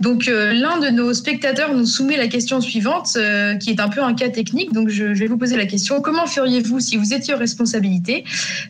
Donc 0.01 0.27
l'un 0.27 0.79
de 0.79 0.91
nos 0.91 1.13
spectateurs 1.15 1.75
nous 1.75 1.87
soumet 1.87 2.17
la 2.17 2.29
question 2.29 2.61
suivante, 2.61 3.19
qui 3.61 3.71
est 3.71 3.81
un 3.81 3.89
peu 3.89 4.03
un 4.03 4.15
cas 4.15 4.29
technique. 4.29 4.73
Donc 4.73 4.89
je, 4.89 5.15
je 5.15 5.21
vais 5.21 5.27
vous 5.27 5.39
poser 5.39 5.57
la 5.57 5.67
question 5.67 6.01
comment 6.01 6.27
feriez-vous 6.27 6.81
si 6.81 6.97
vous 6.97 7.15
étiez 7.15 7.35
aux 7.35 7.39
responsabilités 7.39 8.25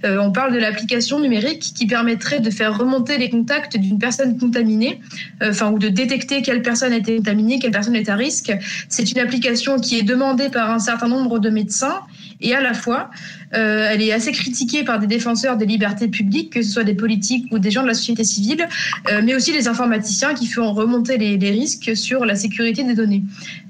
On 0.04 0.30
parle 0.32 0.52
de 0.52 0.58
l'application 0.58 1.20
numérique 1.20 1.72
qui 1.74 1.86
permettrait 1.86 2.40
de 2.40 2.50
faire 2.50 2.76
remonter 2.76 3.18
les 3.18 3.30
contacts 3.30 3.76
d'une 3.76 3.98
personne 3.98 4.38
contaminée, 4.38 5.00
euh, 5.42 5.50
enfin, 5.50 5.70
ou 5.70 5.78
de 5.78 5.88
détecter 5.88 6.42
quelle 6.42 6.62
personne 6.62 6.92
été 6.92 7.16
contaminée, 7.16 7.58
quelle 7.58 7.70
personne 7.70 7.96
est 7.96 8.08
à 8.08 8.16
risque. 8.16 8.52
C'est 8.88 9.10
une 9.10 9.18
application 9.18 9.78
qui 9.78 9.98
est 9.98 10.02
demandée 10.02 10.48
par 10.48 10.70
un 10.70 10.78
certain 10.78 11.08
nombre 11.08 11.38
de 11.38 11.50
médecins 11.50 12.00
et 12.40 12.54
à 12.54 12.60
la 12.60 12.74
fois, 12.74 13.10
euh, 13.54 13.88
elle 13.90 14.02
est 14.02 14.12
assez 14.12 14.32
critiquée 14.32 14.84
par 14.84 14.98
des 14.98 15.06
défenseurs 15.06 15.56
des 15.56 15.66
libertés 15.66 16.08
publiques, 16.08 16.52
que 16.52 16.62
ce 16.62 16.70
soit 16.70 16.84
des 16.84 16.94
politiques 16.94 17.46
ou 17.50 17.58
des 17.58 17.70
gens 17.70 17.82
de 17.82 17.88
la 17.88 17.94
société 17.94 18.24
civile, 18.24 18.68
euh, 19.10 19.20
mais 19.24 19.34
aussi 19.34 19.52
les 19.52 19.68
informaticiens 19.68 20.34
qui 20.34 20.46
font 20.46 20.72
remonter 20.72 21.18
les 21.18 21.50
risques 21.50 21.96
sur 21.96 22.24
la 22.24 22.34
sécurité 22.34 22.84
des 22.84 22.94
données. 22.94 23.22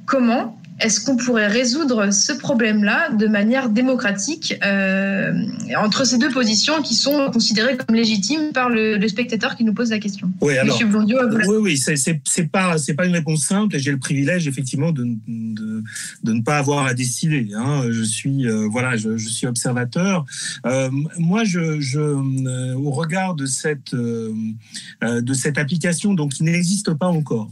Comment 0.07 0.57
est-ce 0.81 1.01
qu'on 1.01 1.17
pourrait 1.17 1.47
résoudre 1.47 2.13
ce 2.13 2.33
problème-là 2.33 3.11
de 3.11 3.29
manière 3.29 3.71
démocratique 3.71 4.59
euh, 4.65 5.33
entre 5.77 6.05
ces 6.05 6.19
deux 6.19 6.31
positions 6.31 6.83
qui 6.83 6.97
sont 6.97 7.31
considérées 7.31 7.77
comme 7.77 7.95
légitimes 7.95 8.53
par 8.53 8.69
le, 8.69 9.07
spectateur 9.07 9.55
qui 9.55 9.63
nous 9.63 9.73
pose 9.73 9.91
la 9.91 10.01
question? 10.01 10.33
Oui, 10.41 10.59
alors, 10.59 10.77
Blondio, 10.85 11.19
oui, 11.49 11.57
oui, 11.61 11.79
c'est 11.79 12.51
pas 12.51 12.77
c'est 12.79 12.95
pas 12.95 13.07
une 13.07 13.13
réponse 13.13 13.45
simple. 13.45 13.79
J'ai 13.79 13.93
le 13.93 13.99
privilège 13.99 14.49
effectivement 14.49 14.91
de, 14.91 15.05
de, 15.29 15.85
de, 16.25 16.33
ne 16.33 16.43
pas 16.43 16.59
avoir 16.59 16.87
à 16.87 16.95
décider. 16.95 17.51
Hein. 17.57 17.85
Je 17.91 18.03
suis 18.03 18.49
euh, 18.49 18.67
voilà, 18.69 18.97
je, 18.97 19.17
je, 19.17 19.29
suis 19.29 19.47
observateur. 19.47 20.25
Euh, 20.67 20.91
moi, 21.19 21.45
je, 21.45 21.79
je 21.79 22.01
au 22.01 22.91
regard 22.91 23.37
de 23.37 23.47
cette 23.47 23.95
de 23.95 25.35
cette 25.35 25.59
application, 25.59 26.15
donc 26.15 26.33
qui 26.33 26.43
n'existe 26.43 26.93
pas 26.95 27.09
encore, 27.09 27.51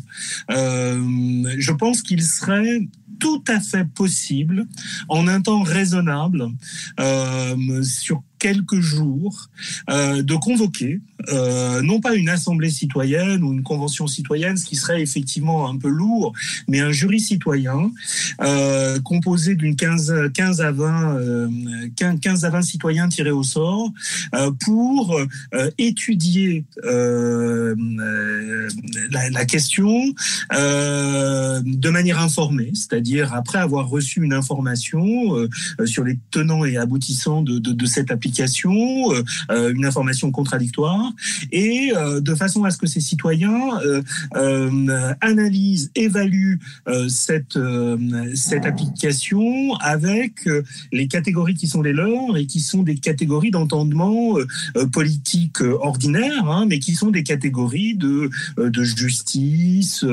je 0.49 1.73
pense 1.73 2.03
qu'il 2.03 2.23
serait 2.23 2.89
tout 3.23 3.45
à 3.47 3.61
fait 3.61 3.85
possible 3.85 4.67
en 5.09 5.29
un 5.29 5.41
temps 5.41 5.63
raisonnable 5.63 6.49
euh, 6.99 7.83
sur 7.85 8.25
quelques 8.43 8.81
jours 8.81 9.49
euh, 9.89 10.21
de 10.21 10.35
convoquer 10.35 11.01
euh, 11.29 11.81
non 11.83 12.01
pas 12.01 12.17
une 12.17 12.29
assemblée 12.29 12.71
citoyenne 12.71 13.45
ou 13.45 13.53
une 13.53 13.63
convention 13.63 14.09
citoyenne, 14.09 14.57
ce 14.57 14.65
qui 14.65 14.75
serait 14.75 15.01
effectivement 15.01 15.69
un 15.69 15.79
peu 15.79 15.89
lourd, 15.89 16.33
mais 16.67 16.81
un 16.81 16.91
jury 16.91 17.21
citoyen 17.21 17.93
euh, 18.41 18.99
composé 19.03 19.55
d'une 19.55 19.77
15, 19.77 20.33
15 20.35 20.61
à 20.61 20.73
20 20.73 21.21
15, 22.21 22.45
à 22.45 22.51
20 22.51 22.63
citoyens 22.63 23.09
tirés 23.09 23.31
au 23.31 23.45
sort 23.45 23.93
pour 24.65 25.21
étudier 25.79 26.65
la, 26.83 27.77
question 29.45 30.13
de 30.33 31.91
manière 31.91 32.19
informée, 32.19 32.73
c'est-à-dire 32.75 33.33
après 33.35 33.59
avoir 33.59 33.89
reçu 33.89 34.25
une 34.25 34.33
information 34.33 35.37
sur 35.85 36.03
les 36.03 36.19
tenants 36.33 36.65
et 36.65 36.77
aboutissants 36.77 37.43
de 37.43 37.87
cette 37.87 38.11
application 38.11 38.32
euh, 38.41 39.23
euh, 39.51 39.73
une 39.75 39.85
information 39.85 40.31
contradictoire, 40.31 41.13
et 41.51 41.93
euh, 41.95 42.21
de 42.21 42.35
façon 42.35 42.65
à 42.65 42.71
ce 42.71 42.79
que 42.79 42.87
ces 42.87 43.01
citoyens 43.01 43.79
analysent, 45.21 45.91
évaluent 45.95 46.59
cette, 47.09 47.59
application 48.65 49.75
avec 49.81 50.49
les 50.93 51.09
catégories 51.09 51.55
qui 51.55 51.67
sont 51.67 51.83
les 51.83 51.93
leurs 51.93 52.37
et 52.37 52.47
qui 52.47 52.61
sont 52.61 52.83
des 52.83 52.97
catégories 52.97 53.51
d'entendement 53.51 54.37
politique 54.93 55.61
ordinaire, 55.61 56.49
hein, 56.49 56.67
mais 56.69 56.79
qui 56.79 56.95
sont 56.95 57.11
des 57.11 57.23
catégories 57.23 57.95
de, 57.95 58.31
justice, 58.83 60.05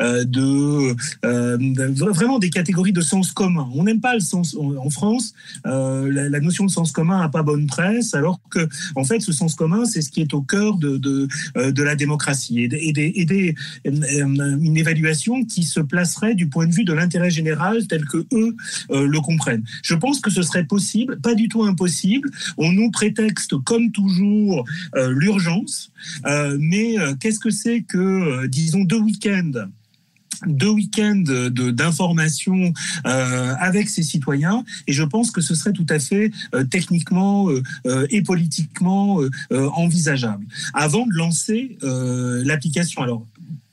de, 0.00 0.96
vraiment 2.10 2.38
des 2.38 2.50
catégories 2.50 2.92
de 2.92 3.00
sens 3.00 3.32
commun. 3.32 3.68
On 3.74 3.84
n'aime 3.84 4.00
pas 4.00 4.14
le 4.14 4.20
sens 4.20 4.56
en 4.56 4.90
France. 4.90 5.34
la, 5.64 6.40
notion 6.40 6.64
de 6.66 6.70
sens 6.70 6.92
commun 6.92 7.18
n'a 7.18 7.28
pas 7.28 7.42
bonne 7.42 7.67
presse, 7.68 8.14
alors 8.14 8.40
que 8.50 8.68
en 8.96 9.04
fait 9.04 9.20
ce 9.20 9.32
sens 9.32 9.54
commun 9.54 9.84
c'est 9.84 10.02
ce 10.02 10.10
qui 10.10 10.20
est 10.20 10.34
au 10.34 10.42
cœur 10.42 10.76
de 10.76 10.98
de, 10.98 11.28
euh, 11.56 11.72
la 11.84 11.94
démocratie 11.94 12.64
et, 12.64 13.54
euh, 13.86 14.58
une 14.60 14.76
évaluation 14.76 15.44
qui 15.44 15.62
se 15.62 15.80
placerait 15.80 16.34
du 16.34 16.48
point 16.48 16.66
de 16.66 16.72
vue 16.72 16.84
de 16.84 16.92
l'intérêt 16.92 17.30
général 17.30 17.86
tel 17.86 18.04
que 18.04 18.26
eux 18.32 18.56
euh, 18.90 19.06
le 19.06 19.20
comprennent. 19.20 19.64
Je 19.82 19.94
pense 19.94 20.20
que 20.20 20.30
ce 20.30 20.42
serait 20.42 20.64
possible, 20.64 21.20
pas 21.20 21.34
du 21.34 21.48
tout 21.48 21.62
impossible. 21.64 22.30
On 22.56 22.72
nous 22.72 22.90
prétexte 22.90 23.56
comme 23.64 23.90
toujours 23.92 24.64
l'urgence, 24.94 25.92
mais 26.58 26.96
qu'est-ce 27.20 27.38
que 27.38 27.50
c'est 27.50 27.82
que 27.82 28.46
disons 28.46 28.84
deux 28.84 28.98
week-ends 28.98 29.68
deux 30.46 30.70
week-ends 30.70 31.22
d'information 31.26 32.72
euh, 33.06 33.54
avec 33.58 33.88
ces 33.88 34.02
citoyens 34.02 34.64
et 34.86 34.92
je 34.92 35.02
pense 35.02 35.30
que 35.30 35.40
ce 35.40 35.54
serait 35.54 35.72
tout 35.72 35.86
à 35.88 35.98
fait 35.98 36.30
euh, 36.54 36.64
techniquement 36.64 37.48
euh, 37.50 38.06
et 38.10 38.22
politiquement 38.22 39.20
envisageable 39.50 40.46
avant 40.74 41.06
de 41.06 41.12
lancer 41.12 41.78
l'application. 41.82 43.02
Alors 43.02 43.26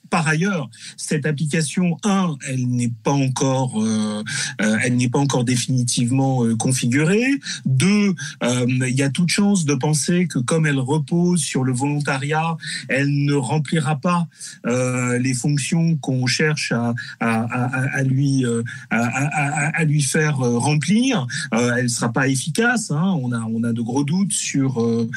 par 0.10 0.28
ailleurs, 0.28 0.70
cette 0.98 1.26
application, 1.26 1.98
un, 2.04 2.36
elle 2.48 2.68
n'est 2.68 2.92
pas 3.04 3.12
encore, 3.12 3.82
euh, 3.82 4.24
euh, 4.62 4.78
elle 4.84 4.96
n'est 4.96 5.10
pas 5.10 5.20
encore 5.20 5.44
définitivement 5.44 6.46
euh, 6.46 6.56
configurée. 6.56 7.26
Deux, 7.66 8.14
il 8.42 8.96
y 8.96 9.04
a 9.04 9.10
toute 9.10 9.30
chance 9.30 9.66
de 9.66 9.74
penser 9.76 10.28
que 10.28 10.40
comme 10.40 10.66
elle 10.66 10.80
repose 10.80 11.42
sur 11.42 11.64
le 11.64 11.74
volontariat, 11.74 12.56
elle 12.88 13.26
ne 13.26 13.34
remplira 13.34 14.00
pas 14.00 14.28
les 14.66 15.34
fonctions 15.34 15.98
qu'on 15.98 16.26
cherche 16.28 16.74
à, 17.20 18.04
lui 18.04 18.46
à, 18.90 19.84
lui 19.86 20.02
faire 20.02 20.38
remplir. 20.38 21.28
elle 21.52 21.84
ne 21.84 21.88
sera 21.88 22.12
pas 22.12 22.28
efficace. 22.28 22.92
Hein. 22.92 23.18
On 23.22 23.32
a 23.32 23.40
on 23.40 23.64
a 23.64 23.74
de 23.74 23.82
gros 23.82 24.04
doutes 24.04 24.34
sur 24.34 25.08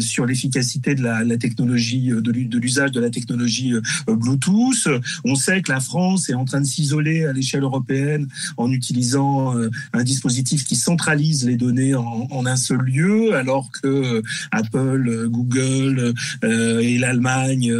sur 0.00 0.26
l'efficacité 0.26 0.94
de 0.94 1.02
la, 1.02 1.24
la 1.24 1.36
technologie 1.36 2.08
de 2.08 2.58
l'usage 2.58 2.92
de 2.92 3.00
la 3.00 3.10
technologie 3.10 3.72
Bluetooth 4.06 4.35
tous. 4.38 4.88
On 5.24 5.34
sait 5.34 5.62
que 5.62 5.72
la 5.72 5.80
France 5.80 6.28
est 6.28 6.34
en 6.34 6.44
train 6.44 6.60
de 6.60 6.66
s'isoler 6.66 7.24
à 7.24 7.32
l'échelle 7.32 7.62
européenne 7.62 8.28
en 8.56 8.70
utilisant 8.70 9.56
euh, 9.56 9.70
un 9.92 10.04
dispositif 10.04 10.64
qui 10.64 10.76
centralise 10.76 11.46
les 11.46 11.56
données 11.56 11.94
en, 11.94 12.46
un 12.46 12.56
seul 12.56 12.80
lieu, 12.80 13.34
alors 13.34 13.70
que 13.70 13.88
euh, 13.88 14.22
Apple, 14.52 15.08
euh, 15.08 15.28
Google 15.28 16.14
et 16.42 16.98
l'Allemagne 16.98 17.72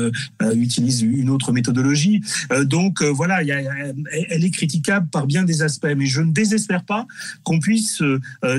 utilisent 0.55 1.03
une 1.03 1.31
autre 1.31 1.53
méthodologie. 1.53 2.23
Donc 2.64 3.03
voilà, 3.03 3.42
elle 3.42 4.45
est 4.45 4.51
critiquable 4.51 5.09
par 5.09 5.27
bien 5.27 5.45
des 5.45 5.62
aspects, 5.62 5.92
mais 5.97 6.07
je 6.07 6.21
ne 6.21 6.33
désespère 6.33 6.85
pas 6.85 7.07
qu'on 7.45 7.59
puisse 7.59 8.03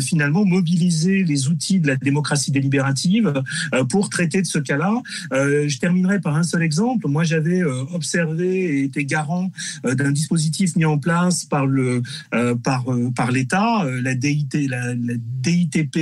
finalement 0.01 0.45
mobiliser 0.45 1.23
les 1.23 1.47
outils 1.47 1.79
de 1.79 1.87
la 1.87 1.95
démocratie 1.95 2.51
délibérative 2.51 3.43
pour 3.89 4.09
traiter 4.09 4.41
de 4.41 4.47
ce 4.47 4.59
cas-là. 4.59 5.01
Je 5.31 5.77
terminerai 5.77 6.21
par 6.21 6.35
un 6.35 6.43
seul 6.43 6.63
exemple. 6.63 7.07
Moi, 7.07 7.23
j'avais 7.23 7.61
observé 7.93 8.79
et 8.79 8.83
été 8.83 9.05
garant 9.05 9.51
euh, 9.85 9.95
d'un 9.95 10.11
dispositif 10.11 10.75
mis 10.75 10.85
en 10.85 10.97
place 10.97 11.45
par 11.45 11.65
le 11.65 12.01
euh, 12.33 12.55
par 12.55 12.91
euh, 12.91 13.11
par 13.11 13.31
l'État, 13.31 13.85
la 14.01 14.15
DIT 14.15 14.67
la, 14.69 14.93
DITP 14.95 15.97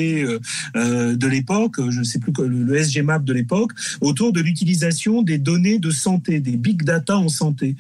de 0.76 1.28
l'époque, 1.28 1.76
je 1.90 2.00
ne 2.00 2.04
sais 2.04 2.20
plus 2.20 2.32
que 2.32 2.42
le, 2.42 2.84
SGMAP 2.84 3.24
de 3.24 3.34
l'époque, 3.34 3.72
autour 4.02 4.34
de 4.34 4.42
l'utilisation 4.42 5.22
des 5.22 5.38
données 5.38 5.80
de 5.80 5.92
santé, 5.92 6.40
des 6.40 6.58
big 6.58 6.84
data 6.84 7.18
en 7.18 7.30
santé, 7.30 7.76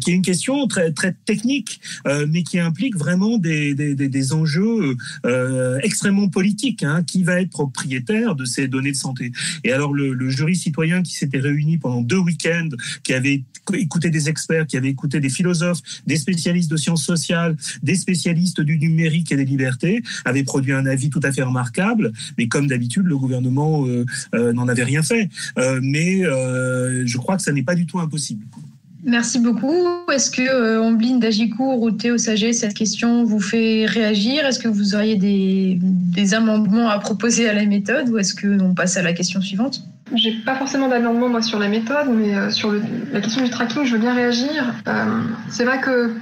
qui 0.00 0.10
est 0.10 0.14
une 0.14 0.22
question 0.22 0.66
très 0.66 0.92
très 0.92 1.14
technique, 1.24 1.80
mais 2.28 2.42
qui 2.42 2.58
implique 2.58 2.96
vraiment 2.96 3.38
des 3.38 3.74
des, 3.74 3.94
des 3.94 4.32
enjeux 4.32 4.96
extrêmement 5.82 6.28
politiques. 6.28 6.82
Hein, 6.82 7.02
qui 7.06 7.22
va 7.22 7.40
être 7.40 7.50
propriétaire 7.50 8.34
de 8.34 8.44
ces 8.44 8.68
données 8.68 8.92
de 8.92 8.96
santé? 8.96 9.32
Et 9.64 9.72
alors 9.72 9.92
le, 9.92 10.12
le 10.12 10.30
jury 10.30 10.56
citoyen 10.56 11.02
qui 11.02 11.14
s'était 11.14 11.38
réuni 11.38 11.78
pendant 11.78 12.02
deux 12.02 12.18
week-ends, 12.18 12.68
qui 13.02 13.14
avait 13.14 13.42
écouté 13.74 14.10
des 14.10 14.28
experts, 14.28 14.66
qui 14.66 14.76
avaient 14.76 14.88
écouté 14.88 15.20
des 15.20 15.28
philosophes, 15.28 15.80
des 16.06 16.16
spécialistes 16.16 16.70
de 16.70 16.76
sciences 16.76 17.04
sociales, 17.04 17.56
des 17.82 17.94
spécialistes 17.94 18.60
du 18.60 18.78
numérique 18.78 19.32
et 19.32 19.36
des 19.36 19.44
libertés, 19.44 20.02
avait 20.24 20.44
produit 20.44 20.72
un 20.72 20.86
avis 20.86 21.10
tout 21.10 21.20
à 21.22 21.32
fait 21.32 21.42
remarquable. 21.42 22.12
Mais 22.36 22.48
comme 22.48 22.66
d'habitude, 22.66 23.04
le 23.04 23.18
gouvernement 23.18 23.86
euh, 23.86 24.04
euh, 24.34 24.52
n'en 24.52 24.68
avait 24.68 24.84
rien 24.84 25.02
fait. 25.02 25.28
Euh, 25.58 25.80
mais 25.82 26.22
je 26.22 27.18
crois 27.18 27.36
que 27.36 27.42
ça 27.42 27.52
n'est 27.52 27.62
pas 27.62 27.74
du 27.74 27.86
tout 27.86 27.98
impossible. 27.98 28.44
Merci 29.04 29.38
beaucoup. 29.38 29.72
Est-ce 30.12 30.30
que 30.30 30.80
Ambline 30.80 31.20
d'Agicourt 31.20 31.80
ou 31.80 31.90
Théo 31.92 32.18
Saget, 32.18 32.52
cette 32.52 32.74
question 32.74 33.24
vous 33.24 33.40
fait 33.40 33.86
réagir? 33.86 34.44
Est-ce 34.44 34.58
que 34.58 34.68
vous 34.68 34.94
auriez 34.94 35.16
des, 35.16 35.78
des, 35.80 36.34
amendements 36.34 36.88
à 36.88 36.98
proposer 36.98 37.48
à 37.48 37.54
la 37.54 37.64
méthode 37.64 38.08
ou 38.10 38.18
est-ce 38.18 38.34
qu'on 38.34 38.74
passe 38.74 38.96
à 38.96 39.02
la 39.02 39.12
question 39.12 39.40
suivante? 39.40 39.88
J'ai 40.14 40.32
pas 40.32 40.54
forcément 40.54 40.88
d'amendement 40.88 41.28
moi 41.28 41.42
sur 41.42 41.58
la 41.58 41.68
méthode, 41.68 42.08
mais 42.08 42.50
sur 42.50 42.72
la 43.12 43.20
question 43.20 43.42
du 43.42 43.50
tracking, 43.50 43.84
je 43.84 43.92
veux 43.92 44.00
bien 44.00 44.14
réagir. 44.14 44.64
c'est 45.48 45.64
vrai 45.64 45.80
que 45.80 46.14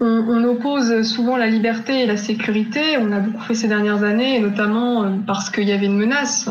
on, 0.00 0.44
oppose 0.44 1.02
souvent 1.02 1.36
la 1.36 1.48
liberté 1.48 2.02
et 2.02 2.06
la 2.06 2.16
sécurité. 2.16 2.96
On 2.98 3.10
a 3.10 3.18
beaucoup 3.18 3.42
fait 3.42 3.54
ces 3.54 3.68
dernières 3.68 4.04
années, 4.04 4.38
notamment 4.38 5.04
euh, 5.04 5.08
parce 5.26 5.50
qu'il 5.50 5.68
y 5.68 5.72
avait 5.72 5.86
une 5.86 5.96
menace. 5.96 6.48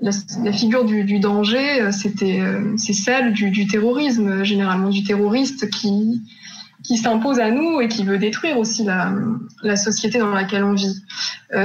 La, 0.00 0.52
figure 0.52 0.84
du, 0.84 1.20
danger, 1.20 1.80
euh, 1.80 1.92
c'était, 1.92 2.40
euh, 2.40 2.74
c'est 2.76 2.92
celle 2.92 3.32
du, 3.32 3.66
terrorisme, 3.66 4.42
généralement 4.42 4.90
du 4.90 5.04
terroriste 5.04 5.70
qui 5.70 6.22
qui 6.82 6.96
s'impose 6.96 7.38
à 7.38 7.50
nous 7.50 7.80
et 7.80 7.88
qui 7.88 8.04
veut 8.04 8.18
détruire 8.18 8.58
aussi 8.58 8.84
la, 8.84 9.76
société 9.76 10.18
dans 10.18 10.30
laquelle 10.30 10.64
on 10.64 10.74
vit. 10.74 11.02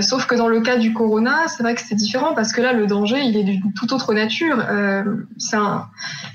sauf 0.02 0.28
que 0.28 0.36
dans 0.36 0.48
le 0.48 0.62
cas 0.62 0.78
du 0.78 0.94
corona, 0.94 1.48
c'est 1.48 1.64
vrai 1.64 1.76
que 1.76 1.82
c'est 1.82 1.96
différent 1.96 2.34
parce 2.36 2.54
que 2.54 2.62
là, 2.62 2.74
le 2.74 2.88
danger, 2.88 3.20
il 3.22 3.36
est 3.36 3.44
d'une 3.44 3.74
toute 3.74 3.92
autre 3.92 4.14
nature. 4.14 4.64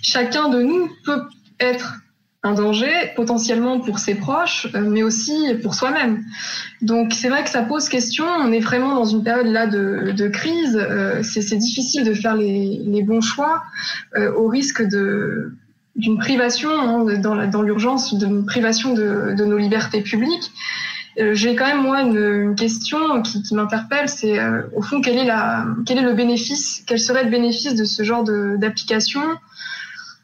chacun 0.03 0.49
de 0.49 0.62
nous 0.62 0.90
peut 1.05 1.23
être 1.61 2.03
un 2.45 2.55
danger 2.55 3.12
potentiellement 3.14 3.79
pour 3.81 4.01
ses 4.01 4.16
proches, 4.16 4.66
euh, 4.75 4.81
mais 4.81 5.03
aussi 5.03 5.55
pour 5.62 5.75
soi-même. 5.75 6.25
Donc 6.81 7.12
c'est 7.12 7.29
vrai 7.29 7.45
que 7.45 7.51
ça 7.51 7.62
pose 7.62 7.88
question. 7.88 8.25
On 8.25 8.51
est 8.51 8.61
vraiment 8.61 8.95
dans 8.97 9.05
une 9.05 9.23
période 9.23 9.47
là 9.47 9.66
de, 9.66 10.12
de 10.12 10.29
crise. 10.29 10.77
Euh, 10.77 11.23
c'est 11.23 11.57
difficile 11.57 12.05
de 12.05 12.14
faire 12.14 12.35
les, 12.35 12.81
les 12.85 13.03
bons 13.03 13.21
choix 13.21 13.62
euh, 14.16 14.33
au 14.33 14.49
risque 14.49 14.83
de 14.83 15.55
d'une 15.96 16.18
privation 16.18 16.70
hein, 16.70 17.18
dans 17.18 17.62
l'urgence, 17.62 18.14
d'une 18.14 18.46
privation 18.46 18.94
de, 18.94 19.44
nos 19.44 19.59
libertés 19.59 20.02
publiques. 20.02 20.50
J'ai 21.33 21.55
quand 21.55 21.66
même 21.66 21.83
moi 21.83 22.00
une, 22.00 22.55
question 22.57 23.20
qui, 23.22 23.55
m'interpelle, 23.55 24.09
c'est 24.09 24.38
au 24.74 24.81
fond 24.81 25.02
quel 25.02 25.18
est 25.18 25.24
la 25.24 25.66
quel 25.85 25.98
est 25.98 26.02
le 26.02 26.14
bénéfice, 26.14 26.83
quel 26.87 26.98
serait 26.98 27.24
le 27.24 27.31
bénéfice 27.31 27.74
de 27.74 27.85
ce 27.85 28.02
genre 28.02 28.24
d'application? 28.24 29.20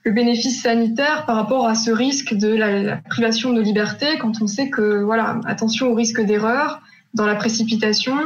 Le 0.04 0.12
bénéfice 0.12 0.62
sanitaire 0.62 1.26
par 1.26 1.36
rapport 1.36 1.68
à 1.68 1.74
ce 1.74 1.90
risque 1.90 2.32
de 2.32 2.48
la, 2.48 2.96
privation 2.96 3.52
de 3.52 3.60
liberté 3.60 4.16
quand 4.18 4.40
on 4.40 4.46
sait 4.46 4.70
que, 4.70 5.02
voilà, 5.02 5.38
attention 5.44 5.90
au 5.90 5.94
risque 5.94 6.22
d'erreur 6.22 6.80
dans 7.12 7.26
la 7.26 7.34
précipitation. 7.34 8.16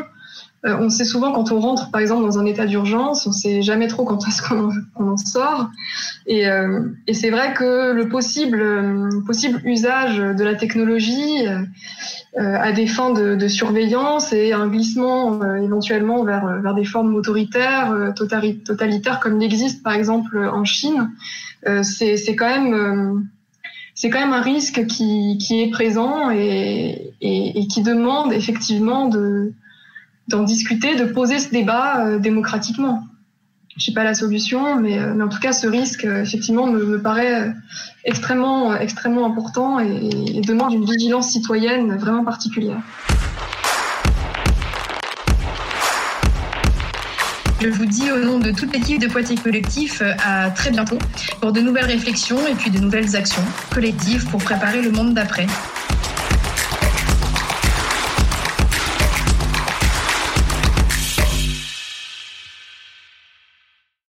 Euh, 0.64 0.77
on 0.79 0.90
sait 0.90 1.05
souvent 1.05 1.33
quand 1.33 1.51
on 1.51 1.61
rentre, 1.61 1.90
par 1.90 2.01
exemple, 2.01 2.25
dans 2.25 2.38
un 2.38 2.46
état 2.46 2.66
d'urgence, 2.66 3.27
on 3.27 3.33
sait 3.33 3.62
jamais 3.62 3.88
trop 3.88 4.05
quand 4.05 4.27
est-ce 4.29 4.42
qu'on 4.42 4.70
en 4.94 5.16
sort. 5.16 5.70
Et, 6.27 6.46
euh, 6.46 6.83
et 7.07 7.14
c'est 7.14 7.31
vrai 7.31 7.53
que 7.55 7.92
le 7.92 8.09
possible, 8.09 9.09
possible 9.27 9.61
usage 9.64 10.18
de 10.18 10.44
la 10.44 10.55
technologie 10.55 11.46
euh, 11.46 11.64
à 12.37 12.72
des 12.72 12.87
fins 12.87 13.12
de, 13.12 13.35
de, 13.35 13.48
surveillance 13.48 14.33
et 14.33 14.53
un 14.53 14.68
glissement 14.68 15.44
éventuellement 15.57 16.25
vers, 16.25 16.61
vers 16.62 16.75
des 16.75 16.85
formes 16.85 17.14
autoritaires, 17.14 18.12
totalitaires, 18.14 19.20
comme 19.20 19.40
il 19.40 19.44
existe 19.44 19.83
par 19.83 19.94
exemple 19.94 20.38
en 20.38 20.64
Chine, 20.64 21.11
euh, 21.68 21.83
c'est 21.83 22.35
quand 22.35 22.48
même 22.48 22.75
euh, 22.75 23.20
c'est 23.94 24.11
quand 24.11 24.20
même 24.20 24.33
un 24.33 24.40
risque 24.40 24.87
qui, 24.87 25.38
qui 25.38 25.62
est 25.62 25.70
présent 25.70 26.31
et, 26.31 27.14
et, 27.20 27.66
qui 27.68 27.83
demande 27.83 28.33
effectivement 28.33 29.07
de 29.07 29.53
d'en 30.29 30.43
discuter, 30.43 30.97
de 30.97 31.05
poser 31.05 31.39
ce 31.39 31.51
débat 31.51 32.07
euh, 32.07 32.19
démocratiquement. 32.19 33.05
Je 33.77 33.85
sais 33.87 33.93
pas 33.93 34.05
la 34.05 34.15
solution, 34.15 34.77
mais, 34.77 34.99
mais, 35.15 35.25
en 35.25 35.29
tout 35.29 35.41
cas, 35.41 35.53
ce 35.53 35.67
risque, 35.67 36.05
effectivement, 36.05 36.67
me, 36.67 37.01
paraît 37.01 37.55
extrêmement, 38.05 38.77
extrêmement 38.77 39.25
important 39.25 39.81
et, 39.81 40.11
et 40.35 40.41
demande 40.43 40.75
une 40.75 40.85
vigilance 40.85 41.31
citoyenne 41.31 41.97
vraiment 41.97 42.23
particulière. 42.23 42.83
Je 47.63 47.69
vous 47.69 47.87
dis 47.87 48.11
au 48.11 48.19
nom 48.19 48.41
de 48.41 48.51
toute 48.51 48.75
l'équipe 48.75 49.01
de 49.01 49.07
Poitiers 49.07 49.37
Collectif 49.37 50.03
euh, 50.03 50.15
à 50.27 50.51
très 50.51 50.73
bientôt 50.73 50.99
pour 51.41 51.53
de 51.53 51.61
nouvelles 51.61 51.85
réflexions 51.85 52.45
et 52.49 52.55
puis 52.55 52.73
de 52.73 52.81
nouvelles 52.81 53.15
actions 53.15 53.45
collectives 53.73 54.29
pour 54.31 54.43
préparer 54.43 54.83
le 54.83 54.91
monde 54.91 55.15
d'après. 55.15 55.47